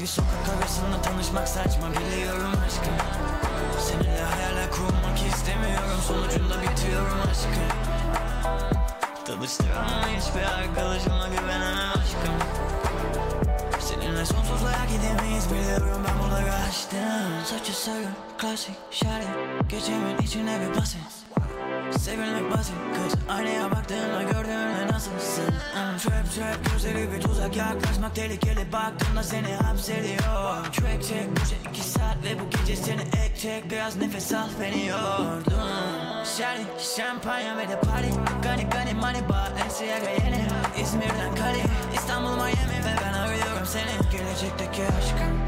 Bir 0.02 0.08
sokak 0.08 0.50
arasında 0.58 1.02
tanışmak 1.02 1.48
saçma 1.48 1.88
biliyorum 1.92 2.54
aşkım. 2.66 2.94
Seninle 3.80 4.22
hayaller 4.24 4.72
kurmak 4.72 5.34
istemiyorum 5.34 6.00
Sonucunda 6.08 6.62
bitiyorum 6.62 7.18
aşkım. 7.32 7.72
Tanıştıramam 9.26 10.04
hiçbir 10.18 10.42
arkadaşıma 10.42 11.28
güvenemem 11.28 11.90
aşkım. 11.90 12.38
Seninle 13.80 14.26
sonsuzluğa 14.26 14.86
gidemeyiz 14.92 15.52
biliyorum 15.52 16.04
ben 16.08 16.20
bunları 16.24 16.54
aştım. 16.54 17.46
Saçı 17.46 17.82
sarı 17.82 18.08
klasik 18.38 18.76
şarkı 18.92 19.68
Gecemin 19.70 20.18
içine 20.18 20.60
bir 20.62 20.80
basit 20.80 21.21
Sevilmek 22.06 22.52
basit. 22.52 22.76
Kız 22.96 23.20
Aynaya 23.30 23.72
baktığında 23.72 24.24
gördüğünde 24.24 24.88
nasılsın? 24.92 25.48
Hmm, 25.48 25.98
Trap 25.98 26.34
trap 26.36 26.72
gözleri 26.72 27.12
bir 27.12 27.22
tuzak. 27.22 27.56
Yaklaşmak 27.56 28.16
tehlikeli. 28.16 28.72
Baktığında 28.74 29.24
seni 29.24 29.56
hapsediyor. 29.56 30.66
Track 30.66 31.04
check 31.04 31.28
bu 31.42 31.46
şey 31.46 31.58
iki 31.72 31.82
saat 31.82 32.18
ve 32.24 32.40
bu 32.40 32.58
gece 32.58 32.76
seni 32.76 33.02
ek 33.02 33.36
çek. 33.42 33.72
Biraz 33.72 33.96
nefes 33.98 34.34
al 34.34 34.48
beni 34.62 34.86
yordun. 34.86 36.24
Şarkı 36.38 36.96
şampanya 36.98 37.58
ve 37.58 37.70
de 37.70 37.80
party 37.80 38.10
Gani 38.44 38.64
gani 38.70 38.94
money 38.94 39.30
bar. 39.30 39.52
Ensiyaga 39.66 40.10
yeni. 40.10 40.46
İzmir'den 40.82 41.36
Kali. 41.36 41.64
İstanbul 41.96 42.30
Miami 42.36 42.80
ve 42.86 42.94
ben 43.06 43.14
arıyorum 43.14 43.66
seni. 43.66 44.12
Gelecekteki 44.12 44.82
aşkım 44.84 45.42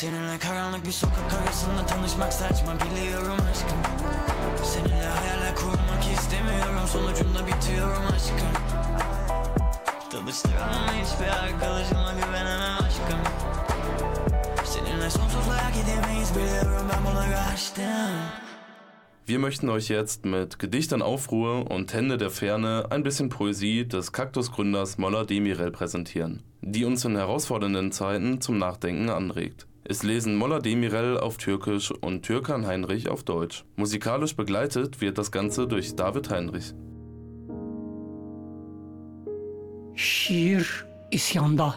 Seninle 0.00 0.38
karanlık 0.38 0.86
bir 0.86 0.92
sokak 0.92 1.32
arasında 1.42 1.86
tanışmak 1.86 2.32
saçma 2.32 2.74
biliyorum 2.74 3.36
aşkım 3.50 3.78
Seninle 4.64 5.06
hayaller 5.06 5.54
kurmak 5.54 6.04
istemiyorum 6.18 6.86
Sonucunda 6.92 7.46
bitiyorum 7.46 8.02
aşkım 8.14 8.52
Tanıştıramam 10.10 10.88
hiçbir 11.02 11.44
arkadaşıma 11.44 12.12
güvenemem 12.12 12.76
aşkım 12.76 13.20
Seninle 14.64 15.10
sonsuzluğa 15.10 15.70
gidemeyiz 15.70 16.30
biliyorum 16.36 16.86
ben 16.92 17.10
bunları 17.10 17.38
aştım 17.54 18.12
Wir 19.26 19.38
möchten 19.38 19.68
euch 19.68 19.90
jetzt 19.90 20.24
mit 20.24 20.58
Gedicht 20.58 20.92
in 20.92 21.00
Aufruhr 21.00 21.70
und 21.70 21.94
Hände 21.94 22.20
der 22.20 22.30
Ferne 22.30 22.84
ein 22.90 23.04
bisschen 23.04 23.28
Poesie 23.28 23.90
des 23.90 24.12
Kaktusgründers 24.12 24.98
Molla 24.98 25.28
Demirel 25.28 25.72
präsentieren, 25.72 26.40
die 26.62 26.86
uns 26.86 27.04
in 27.04 27.16
herausfordernden 27.16 27.92
Zeiten 27.92 28.40
zum 28.40 28.58
Nachdenken 28.58 29.08
anregt. 29.08 29.69
Es 29.90 30.04
lesen 30.04 30.36
Molla 30.36 30.60
Demirel 30.60 31.18
auf 31.18 31.36
Türkisch 31.36 31.90
und 31.90 32.22
Türkan 32.22 32.64
Heinrich 32.64 33.08
auf 33.08 33.24
Deutsch. 33.24 33.64
Musikalisch 33.76 34.36
begleitet 34.36 35.00
wird 35.00 35.18
das 35.18 35.32
Ganze 35.32 35.66
durch 35.66 35.96
David 35.96 36.30
Heinrich. 36.30 36.72
Şiir 39.96 40.86
isyanda. 41.10 41.74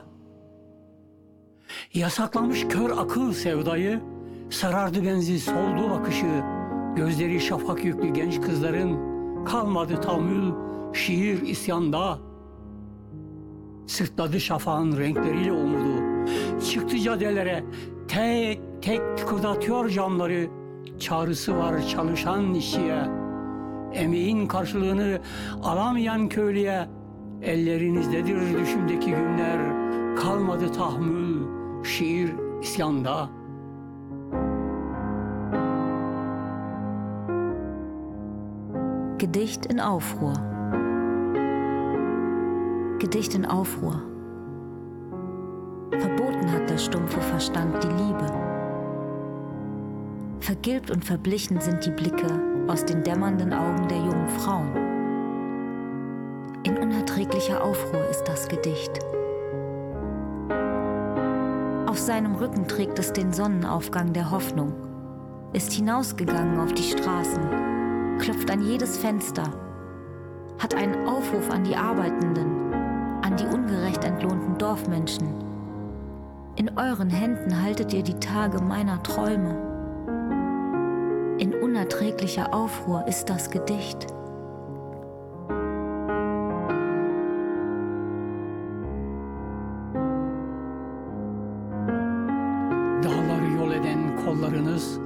Yasaklamış 1.93 2.67
kör 2.67 2.89
akıl 2.97 3.33
sevdayı, 3.33 4.01
sarardı 4.49 5.05
benzi 5.05 5.39
soldu 5.39 5.89
bakışı, 5.89 6.43
gözleri 6.95 7.41
şafak 7.41 7.85
yüklü 7.85 8.13
genç 8.13 8.41
kızların, 8.41 8.97
kalmadı 9.45 10.01
tahammül, 10.01 10.53
şiir 10.93 11.41
isyanda. 11.41 12.19
Sırtladı 13.87 14.39
şafağın 14.39 14.97
renkleriyle 14.97 15.51
umudu, 15.51 16.03
çıktı 16.71 16.99
caddelere, 16.99 17.63
tek 18.07 18.59
tek 18.81 19.17
tıkırdatıyor 19.17 19.89
camları, 19.89 20.47
çağrısı 20.99 21.57
var 21.57 21.87
çalışan 21.87 22.53
işçiye. 22.53 23.05
Emeğin 23.93 24.47
karşılığını 24.47 25.19
alamayan 25.63 26.29
köylüye, 26.29 26.87
Ellerinizdedir 27.41 28.59
düşümdeki 28.59 29.09
günler, 29.09 29.59
kalmadı 30.15 30.71
tahammül, 30.71 31.45
şiir 31.83 32.31
isyanda. 32.61 33.29
Gedicht 39.17 39.71
in 39.73 39.77
Aufruhr. 39.77 40.35
Gedicht 42.99 43.35
in 43.35 43.43
Aufruhr. 43.43 44.12
Verboten 45.99 46.51
hat 46.51 46.69
der 46.69 46.77
stumpfe 46.77 47.21
Verstand 47.21 47.83
die 47.83 47.87
Liebe. 47.87 48.33
Vergilbt 50.39 50.91
und 50.91 51.05
verblichen 51.05 51.61
sind 51.61 51.85
die 51.85 51.91
Blicke 51.91 52.27
aus 52.67 52.85
den 52.85 53.03
dämmernden 53.03 53.53
Augen 53.53 53.87
der 53.87 53.97
jungen 53.97 54.29
Frauen. 54.29 54.75
In 56.63 56.77
unerträglicher 56.77 57.63
Aufruhr 57.63 58.07
ist 58.09 58.23
das 58.23 58.47
Gedicht. 58.47 58.99
Auf 61.85 61.99
seinem 61.99 62.35
Rücken 62.35 62.67
trägt 62.67 62.97
es 62.97 63.13
den 63.13 63.31
Sonnenaufgang 63.31 64.13
der 64.13 64.31
Hoffnung, 64.31 64.73
ist 65.53 65.71
hinausgegangen 65.71 66.59
auf 66.59 66.73
die 66.73 66.83
Straßen, 66.83 68.17
klopft 68.19 68.49
an 68.49 68.63
jedes 68.63 68.97
Fenster, 68.97 69.43
hat 70.59 70.73
einen 70.73 71.07
Aufruf 71.07 71.51
an 71.51 71.63
die 71.63 71.75
Arbeitenden, 71.75 72.73
an 73.21 73.37
die 73.37 73.45
ungerecht 73.45 74.03
entlohnten 74.03 74.57
Dorfmenschen. 74.57 75.52
In 76.55 76.69
euren 76.77 77.09
Händen 77.09 77.63
haltet 77.63 77.93
ihr 77.93 78.03
die 78.03 78.19
Tage 78.19 78.61
meiner 78.61 79.01
Träume. 79.01 79.55
In 81.39 81.51
unerträglicher 81.55 82.53
Aufruhr 82.53 83.07
ist 83.07 83.27
das 83.27 83.49
Gedicht. 83.49 84.07
Dağları 93.03 93.51
yol 93.57 93.71
eden 93.71 94.25
kollarınız 94.25 94.99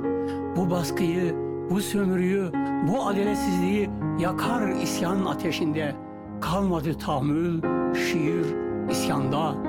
bu 0.57 0.69
baskıyı, 0.69 1.35
bu 1.69 1.79
sömürüyü, 1.79 2.51
bu 2.87 3.03
adaletsizliği 3.03 3.89
yakar 4.19 4.67
isyan 4.67 5.25
ateşinde. 5.25 5.95
Kalmadı 6.41 6.97
tahammül, 6.97 7.61
şiir 7.93 8.45
isyanda. 8.89 9.66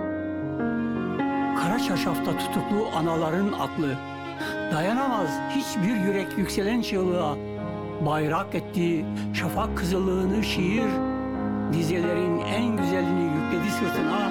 Çarşafta 1.88 2.38
tutuklu 2.38 2.88
anaların 2.96 3.52
aklı 3.52 3.96
dayanamaz 4.72 5.30
hiçbir 5.50 5.96
yürek 5.96 6.38
yükselen 6.38 6.82
çığlığa. 6.82 7.36
Bayrak 8.06 8.54
etti 8.54 9.04
şafak 9.34 9.78
kızıllığını 9.78 10.44
şiir, 10.44 10.88
dizelerin 11.72 12.38
en 12.38 12.76
güzelini 12.76 13.22
yükledi 13.22 13.70
sırtına. 13.70 14.30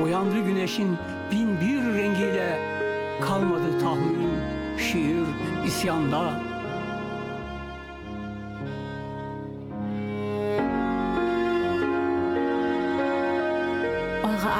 Boyandı 0.00 0.44
güneşin 0.46 0.98
bin 1.30 1.60
bir 1.60 1.98
rengiyle 1.98 2.58
kalmadı 3.20 3.78
tahammül, 3.80 4.38
şiir 4.78 5.26
isyanda. 5.66 6.51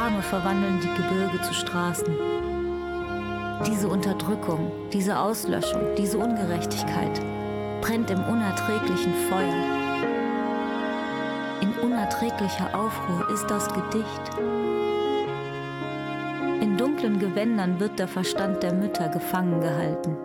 Arme 0.03 0.20
verwandeln 0.20 0.80
die 0.80 1.00
Gebirge 1.00 1.40
zu 1.42 1.55
Straßen. 1.55 2.12
Diese 3.64 3.86
Unterdrückung, 3.86 4.72
diese 4.92 5.16
Auslöschung, 5.16 5.80
diese 5.96 6.18
Ungerechtigkeit 6.18 7.20
brennt 7.80 8.11
im 8.11 8.18
unerträglichen 8.24 9.14
Feuer. 9.30 9.62
In 11.61 11.72
unerträglicher 11.84 12.76
Aufruhr 12.76 13.30
ist 13.32 13.46
das 13.48 13.68
Gedicht. 13.68 14.38
In 16.61 16.76
dunklen 16.76 17.20
Gewändern 17.20 17.78
wird 17.78 18.00
der 18.00 18.09
Verstand 18.09 18.61
der 18.64 18.74
Mütter 18.74 19.09
gefangen 19.09 19.61
gehalten. 19.61 20.16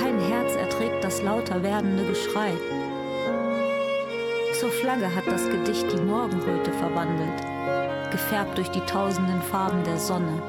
Kein 0.00 0.18
Herz 0.18 0.56
erträgt 0.56 1.04
das 1.04 1.20
lauter 1.20 1.62
werdende 1.62 2.04
Geschrei. 2.04 2.52
Zur 4.58 4.72
Flagge 4.72 5.14
hat 5.14 5.28
das 5.28 5.48
Gedicht 5.48 5.86
die 5.92 6.02
Morgenröte 6.02 6.72
verwandelt, 6.72 7.40
gefärbt 8.10 8.58
durch 8.58 8.68
die 8.70 8.80
tausenden 8.80 9.40
Farben 9.40 9.84
der 9.84 9.98
Sonne. 9.98 10.42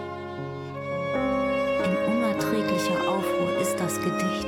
In 1.86 2.16
unerträglicher 2.16 3.08
Aufruhr 3.08 3.56
ist 3.62 3.76
das 3.80 4.02
Gedicht. 4.02 4.39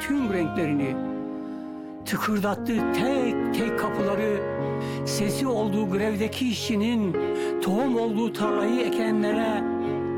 Tüm 0.00 0.32
renklerini, 0.32 0.96
tıkırdattı 2.04 2.74
tek 2.92 3.54
tek 3.54 3.78
kapıları, 3.78 4.40
sesi 5.06 5.46
olduğu 5.46 5.90
grevdeki 5.90 6.48
işçinin, 6.48 7.16
tohum 7.62 7.96
olduğu 7.96 8.32
tarlayı 8.32 8.80
ekenlere, 8.80 9.62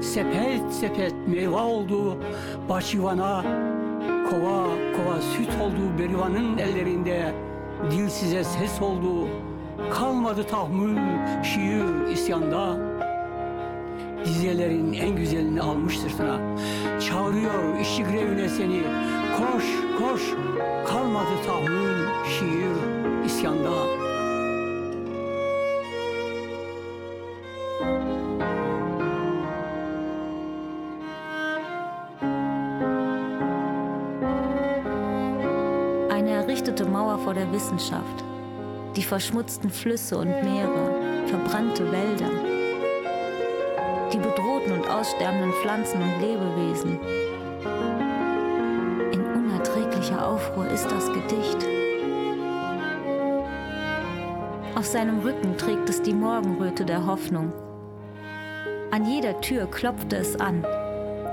sepet 0.02 0.72
sepet 0.72 1.14
meyve 1.26 1.56
olduğu 1.56 2.16
bahçıvana, 2.68 3.42
kova 4.30 4.64
kova 4.96 5.20
süt 5.20 5.48
olduğu 5.62 5.98
berivanın 5.98 6.58
ellerinde, 6.58 7.32
dil 7.90 8.08
size 8.08 8.44
ses 8.44 8.82
oldu, 8.82 9.28
kalmadı 9.90 10.44
tahammül, 10.44 10.98
şiir 11.42 12.12
isyanda. 12.12 12.92
Dizelerin 14.24 14.92
en 14.92 15.16
güzelini 15.16 15.62
almış 15.62 15.98
sırtına, 15.98 16.38
çağırıyor 17.00 17.80
işçi 17.80 18.04
grevine 18.04 18.48
seni, 18.48 18.82
koş 19.38 19.64
koş, 19.98 20.22
kalmadı 20.86 21.36
tahammül, 21.46 22.06
şiir 22.24 22.76
isyanda. 23.26 23.70
Eine 36.10 36.30
errichtete 36.30 36.84
Mauer 36.84 37.18
vor 37.24 37.34
der 37.34 37.52
Wissenschaft, 37.52 38.24
die 38.96 39.02
verschmutzten 39.02 39.70
Flüsse 39.70 40.18
und 40.18 40.30
Meere, 40.44 40.84
verbrannte 41.26 41.84
Wälder, 41.92 42.30
die 44.12 44.18
bedrohten 44.18 44.72
und 44.72 44.88
aussterbenden 44.88 45.52
Pflanzen 45.52 46.02
und 46.02 46.20
Lebewesen. 46.20 46.98
Auf 54.82 54.88
seinem 54.88 55.20
Rücken 55.20 55.56
trägt 55.56 55.88
es 55.88 56.02
die 56.02 56.12
Morgenröte 56.12 56.84
der 56.84 57.06
Hoffnung. 57.06 57.52
An 58.90 59.06
jeder 59.06 59.40
Tür 59.40 59.66
klopfte 59.66 60.16
es 60.16 60.34
an, 60.34 60.64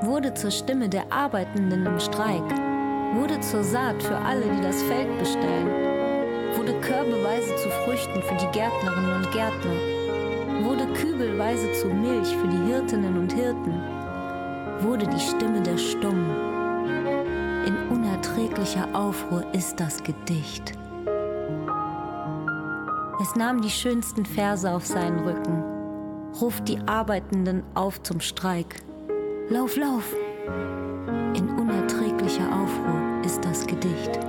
wurde 0.04 0.36
zur 0.36 0.52
Stimme 0.52 0.88
der 0.88 1.12
Arbeitenden 1.12 1.84
im 1.84 2.00
Streik, 2.00 2.43
wurde 3.16 3.39
zur 3.39 3.64
Saat 3.64 4.04
für 4.04 4.18
alle, 4.18 4.43
die 4.43 4.62
das 4.62 4.84
Feld 4.84 5.18
bestellen, 5.18 5.68
wurde 6.58 6.80
körbeweise 6.82 7.56
zu 7.56 7.70
Früchten 7.70 8.22
für 8.22 8.36
die 8.36 8.52
Gärtnerinnen 8.52 9.16
und 9.16 9.32
Gärtner, 9.32 10.68
wurde 10.68 10.86
kübelweise 10.93 11.72
zu 11.72 11.88
Milch 11.88 12.28
für 12.28 12.50
die 12.50 12.72
Hirtinnen 12.72 13.18
und 13.18 13.34
Hirten, 13.34 13.82
wurde 14.82 15.08
die 15.08 15.20
Stimme 15.20 15.64
der 15.64 15.80
Stummen. 15.80 16.30
In 17.66 17.76
unerträglicher 17.89 18.88
Aufruhr 18.93 19.43
ist 19.54 19.80
das 19.80 20.04
Gedicht. 20.04 20.78
Es 23.30 23.36
nahm 23.36 23.62
die 23.62 23.70
schönsten 23.70 24.26
Verse 24.26 24.68
auf 24.68 24.88
seinen 24.88 25.20
Rücken, 25.20 25.64
ruft 26.42 26.68
die 26.68 26.80
Arbeitenden 26.88 27.62
auf 27.76 28.02
zum 28.02 28.22
Streik. 28.22 28.82
Lauf, 29.50 29.78
lauf! 29.78 30.16
In 31.36 31.48
unerträglicher 31.50 32.48
Aufruhr 32.52 33.24
ist 33.24 33.46
das 33.46 33.68
Gedicht. 33.68 34.20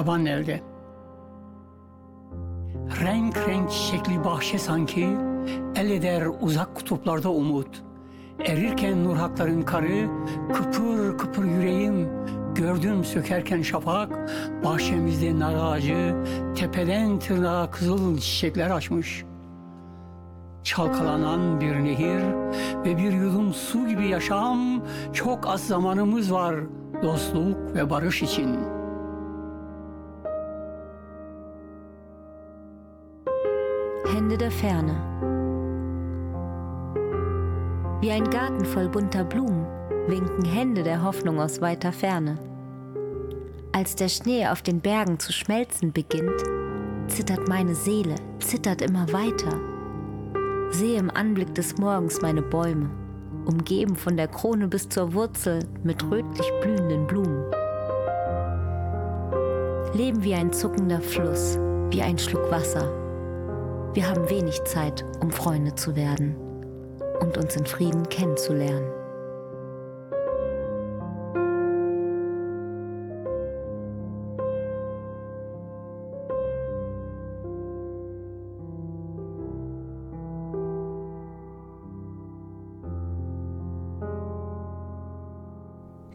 Yaban 0.00 0.26
elde. 0.26 0.60
Renk 3.02 3.48
renk 3.48 3.70
çiçekli 3.70 4.24
bahçe 4.24 4.58
sanki 4.58 5.08
el 5.76 5.90
eder 5.90 6.26
uzak 6.40 6.76
kutuplarda 6.76 7.30
umut. 7.30 7.82
Erirken 8.46 9.04
nur 9.04 9.16
hakların 9.16 9.62
karı, 9.62 10.08
kıpır 10.54 11.18
kıpır 11.18 11.44
yüreğim. 11.44 12.08
Gördüm 12.54 13.04
sökerken 13.04 13.62
şafak, 13.62 14.30
bahçemizde 14.64 15.38
nar 15.38 15.54
ağacı, 15.54 16.16
tepeden 16.56 17.18
tırnağa 17.18 17.70
kızıl 17.70 18.18
çiçekler 18.18 18.70
açmış. 18.70 19.24
Çalkalanan 20.62 21.60
bir 21.60 21.84
nehir 21.84 22.22
ve 22.84 22.96
bir 22.96 23.12
yudum 23.12 23.52
su 23.52 23.88
gibi 23.88 24.08
yaşam, 24.08 24.58
çok 25.12 25.46
az 25.46 25.66
zamanımız 25.66 26.32
var 26.32 26.54
dostluk 27.02 27.74
ve 27.74 27.90
barış 27.90 28.22
için. 28.22 28.79
Hände 34.20 34.36
der 34.36 34.50
Ferne. 34.50 34.92
Wie 38.02 38.10
ein 38.10 38.28
Garten 38.28 38.66
voll 38.66 38.86
bunter 38.90 39.24
Blumen 39.24 39.64
winken 40.08 40.44
Hände 40.44 40.82
der 40.82 41.02
Hoffnung 41.02 41.40
aus 41.40 41.62
weiter 41.62 41.90
Ferne. 41.90 42.38
Als 43.72 43.96
der 43.96 44.10
Schnee 44.10 44.46
auf 44.46 44.60
den 44.60 44.82
Bergen 44.82 45.18
zu 45.18 45.32
schmelzen 45.32 45.94
beginnt, 45.94 46.42
zittert 47.06 47.48
meine 47.48 47.74
Seele, 47.74 48.14
zittert 48.40 48.82
immer 48.82 49.10
weiter. 49.10 49.58
Sehe 50.68 50.98
im 50.98 51.08
Anblick 51.08 51.54
des 51.54 51.78
Morgens 51.78 52.20
meine 52.20 52.42
Bäume, 52.42 52.90
umgeben 53.46 53.96
von 53.96 54.18
der 54.18 54.28
Krone 54.28 54.68
bis 54.68 54.86
zur 54.86 55.14
Wurzel 55.14 55.60
mit 55.82 56.04
rötlich 56.10 56.52
blühenden 56.60 57.06
Blumen. 57.06 57.42
Leben 59.94 60.22
wie 60.22 60.34
ein 60.34 60.52
zuckender 60.52 61.00
Fluss, 61.00 61.58
wie 61.88 62.02
ein 62.02 62.18
Schluck 62.18 62.50
Wasser. 62.50 62.99
Wir 63.92 64.08
haben 64.08 64.30
wenig 64.30 64.62
Zeit, 64.64 65.04
um 65.20 65.32
Freunde 65.32 65.74
zu 65.74 65.96
werden 65.96 66.36
und 67.20 67.36
uns 67.36 67.56
in 67.56 67.66
Frieden 67.66 68.08
kennenzulernen. 68.08 68.99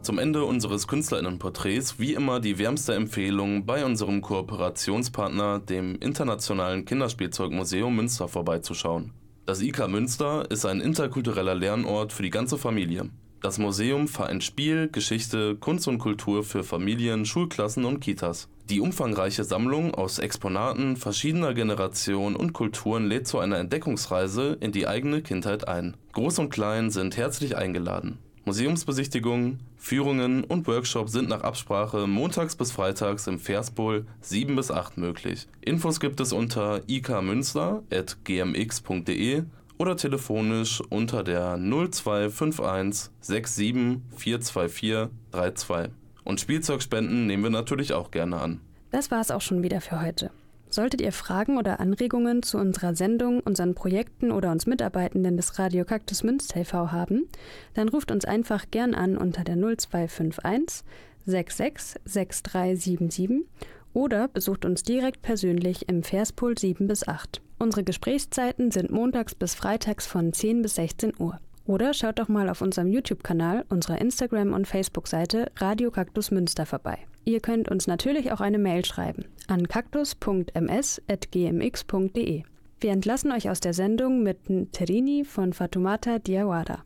Zum 0.06 0.20
Ende 0.20 0.44
unseres 0.44 0.86
Künstlerinnenporträts 0.86 1.98
wie 1.98 2.14
immer 2.14 2.38
die 2.38 2.60
wärmste 2.60 2.94
Empfehlung, 2.94 3.66
bei 3.66 3.84
unserem 3.84 4.22
Kooperationspartner, 4.22 5.58
dem 5.58 5.96
Internationalen 5.96 6.84
Kinderspielzeugmuseum 6.84 7.96
Münster, 7.96 8.28
vorbeizuschauen. 8.28 9.10
Das 9.46 9.60
IK 9.60 9.88
Münster 9.88 10.48
ist 10.48 10.64
ein 10.64 10.80
interkultureller 10.80 11.56
Lernort 11.56 12.12
für 12.12 12.22
die 12.22 12.30
ganze 12.30 12.56
Familie. 12.56 13.10
Das 13.42 13.58
Museum 13.58 14.06
vereint 14.06 14.44
Spiel, 14.44 14.88
Geschichte, 14.92 15.56
Kunst 15.56 15.88
und 15.88 15.98
Kultur 15.98 16.44
für 16.44 16.62
Familien, 16.62 17.26
Schulklassen 17.26 17.84
und 17.84 17.98
Kitas. 17.98 18.48
Die 18.70 18.78
umfangreiche 18.78 19.42
Sammlung 19.42 19.92
aus 19.92 20.20
Exponaten 20.20 20.96
verschiedener 20.96 21.52
Generationen 21.52 22.36
und 22.36 22.52
Kulturen 22.52 23.08
lädt 23.08 23.26
zu 23.26 23.40
einer 23.40 23.58
Entdeckungsreise 23.58 24.56
in 24.60 24.70
die 24.70 24.86
eigene 24.86 25.22
Kindheit 25.22 25.66
ein. 25.66 25.96
Groß 26.12 26.38
und 26.38 26.50
Klein 26.50 26.90
sind 26.90 27.16
herzlich 27.16 27.56
eingeladen. 27.56 28.20
Museumsbesichtigungen, 28.46 29.60
Führungen 29.76 30.42
und 30.44 30.68
Workshops 30.68 31.10
sind 31.10 31.28
nach 31.28 31.42
Absprache 31.42 32.06
montags 32.06 32.54
bis 32.54 32.70
freitags 32.70 33.26
im 33.26 33.40
Verspol 33.40 34.06
7 34.20 34.54
bis 34.54 34.70
8 34.70 34.98
möglich. 34.98 35.48
Infos 35.60 35.98
gibt 35.98 36.20
es 36.20 36.32
unter 36.32 36.82
ikmünster.gmx.de 36.86 39.42
oder 39.78 39.96
telefonisch 39.96 40.80
unter 40.88 41.24
der 41.24 41.58
0251 41.58 43.10
67 43.20 44.00
424 44.16 45.08
32. 45.32 45.92
Und 46.22 46.40
Spielzeugspenden 46.40 47.26
nehmen 47.26 47.42
wir 47.42 47.50
natürlich 47.50 47.94
auch 47.94 48.12
gerne 48.12 48.40
an. 48.40 48.60
Das 48.92 49.10
war 49.10 49.20
es 49.20 49.32
auch 49.32 49.40
schon 49.40 49.64
wieder 49.64 49.80
für 49.80 50.00
heute. 50.00 50.30
Solltet 50.76 51.00
ihr 51.00 51.12
Fragen 51.12 51.56
oder 51.56 51.80
Anregungen 51.80 52.42
zu 52.42 52.58
unserer 52.58 52.94
Sendung, 52.94 53.40
unseren 53.40 53.74
Projekten 53.74 54.30
oder 54.30 54.52
uns 54.52 54.66
Mitarbeitenden 54.66 55.38
des 55.38 55.58
Radio 55.58 55.86
Kaktus 55.86 56.22
Münster 56.22 56.60
e.V. 56.60 56.92
haben, 56.92 57.30
dann 57.72 57.88
ruft 57.88 58.10
uns 58.10 58.26
einfach 58.26 58.66
gern 58.70 58.94
an 58.94 59.16
unter 59.16 59.42
der 59.42 59.56
0251 59.56 60.84
66 61.24 62.02
6377 62.04 63.46
oder 63.94 64.28
besucht 64.28 64.66
uns 64.66 64.82
direkt 64.82 65.22
persönlich 65.22 65.88
im 65.88 66.02
Verspol 66.02 66.58
7 66.58 66.86
bis 66.86 67.08
8. 67.08 67.40
Unsere 67.58 67.82
Gesprächszeiten 67.82 68.70
sind 68.70 68.90
montags 68.90 69.34
bis 69.34 69.54
freitags 69.54 70.06
von 70.06 70.34
10 70.34 70.60
bis 70.60 70.74
16 70.74 71.14
Uhr. 71.18 71.40
Oder 71.64 71.94
schaut 71.94 72.18
doch 72.18 72.28
mal 72.28 72.50
auf 72.50 72.60
unserem 72.60 72.88
YouTube-Kanal, 72.88 73.64
unserer 73.70 73.98
Instagram- 73.98 74.52
und 74.52 74.68
Facebook-Seite 74.68 75.50
Radio 75.56 75.90
Kaktus 75.90 76.30
Münster 76.30 76.66
vorbei. 76.66 76.98
Ihr 77.28 77.40
könnt 77.40 77.68
uns 77.68 77.88
natürlich 77.88 78.30
auch 78.30 78.40
eine 78.40 78.58
Mail 78.58 78.84
schreiben 78.84 79.24
an 79.48 79.66
kaktus.ms.gmx.de. 79.66 82.42
Wir 82.78 82.92
entlassen 82.92 83.32
euch 83.32 83.50
aus 83.50 83.58
der 83.58 83.74
Sendung 83.74 84.22
mit 84.22 84.38
Terini 84.70 85.24
von 85.24 85.52
Fatumata 85.52 86.20
Diawara. 86.20 86.84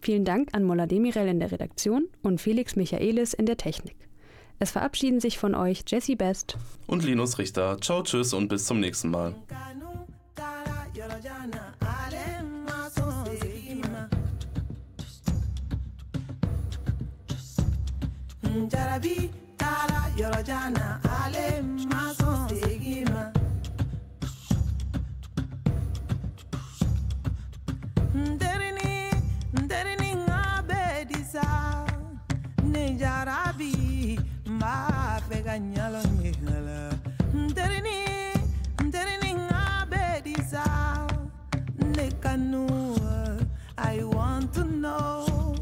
Vielen 0.00 0.24
Dank 0.24 0.48
an 0.52 0.64
Mola 0.64 0.86
Demirel 0.86 1.28
in 1.28 1.40
der 1.40 1.52
Redaktion 1.52 2.08
und 2.22 2.40
Felix 2.40 2.74
Michaelis 2.74 3.34
in 3.34 3.44
der 3.44 3.58
Technik. 3.58 3.96
Es 4.58 4.70
verabschieden 4.70 5.20
sich 5.20 5.38
von 5.38 5.54
euch 5.54 5.84
Jesse 5.86 6.16
Best 6.16 6.56
und 6.86 7.04
Linus 7.04 7.38
Richter. 7.38 7.78
Ciao, 7.82 8.02
tschüss 8.02 8.32
und 8.32 8.48
bis 8.48 8.64
zum 8.64 8.80
nächsten 8.80 9.10
Mal. 9.10 9.34
jarabi 18.72 19.41
Tara 19.62 20.02
Yorojana 20.18 20.98
Ale 21.22 21.62
Segima 22.48 23.32
Nderini 28.14 29.10
Nderini 29.62 30.14
Ngabe 30.16 31.04
Disa. 31.08 31.46
Nejarabi 32.64 34.20
Mbafe 34.46 35.42
Ganyalo 35.42 36.02
Nyala 36.42 36.92
Nderini 37.34 37.98
Nderini 38.84 39.34
Ngabe 39.34 40.22
Disa. 40.24 40.64
Nekanua 41.78 43.38
I 43.78 44.02
want 44.04 44.52
to 44.54 44.64
know. 44.64 45.61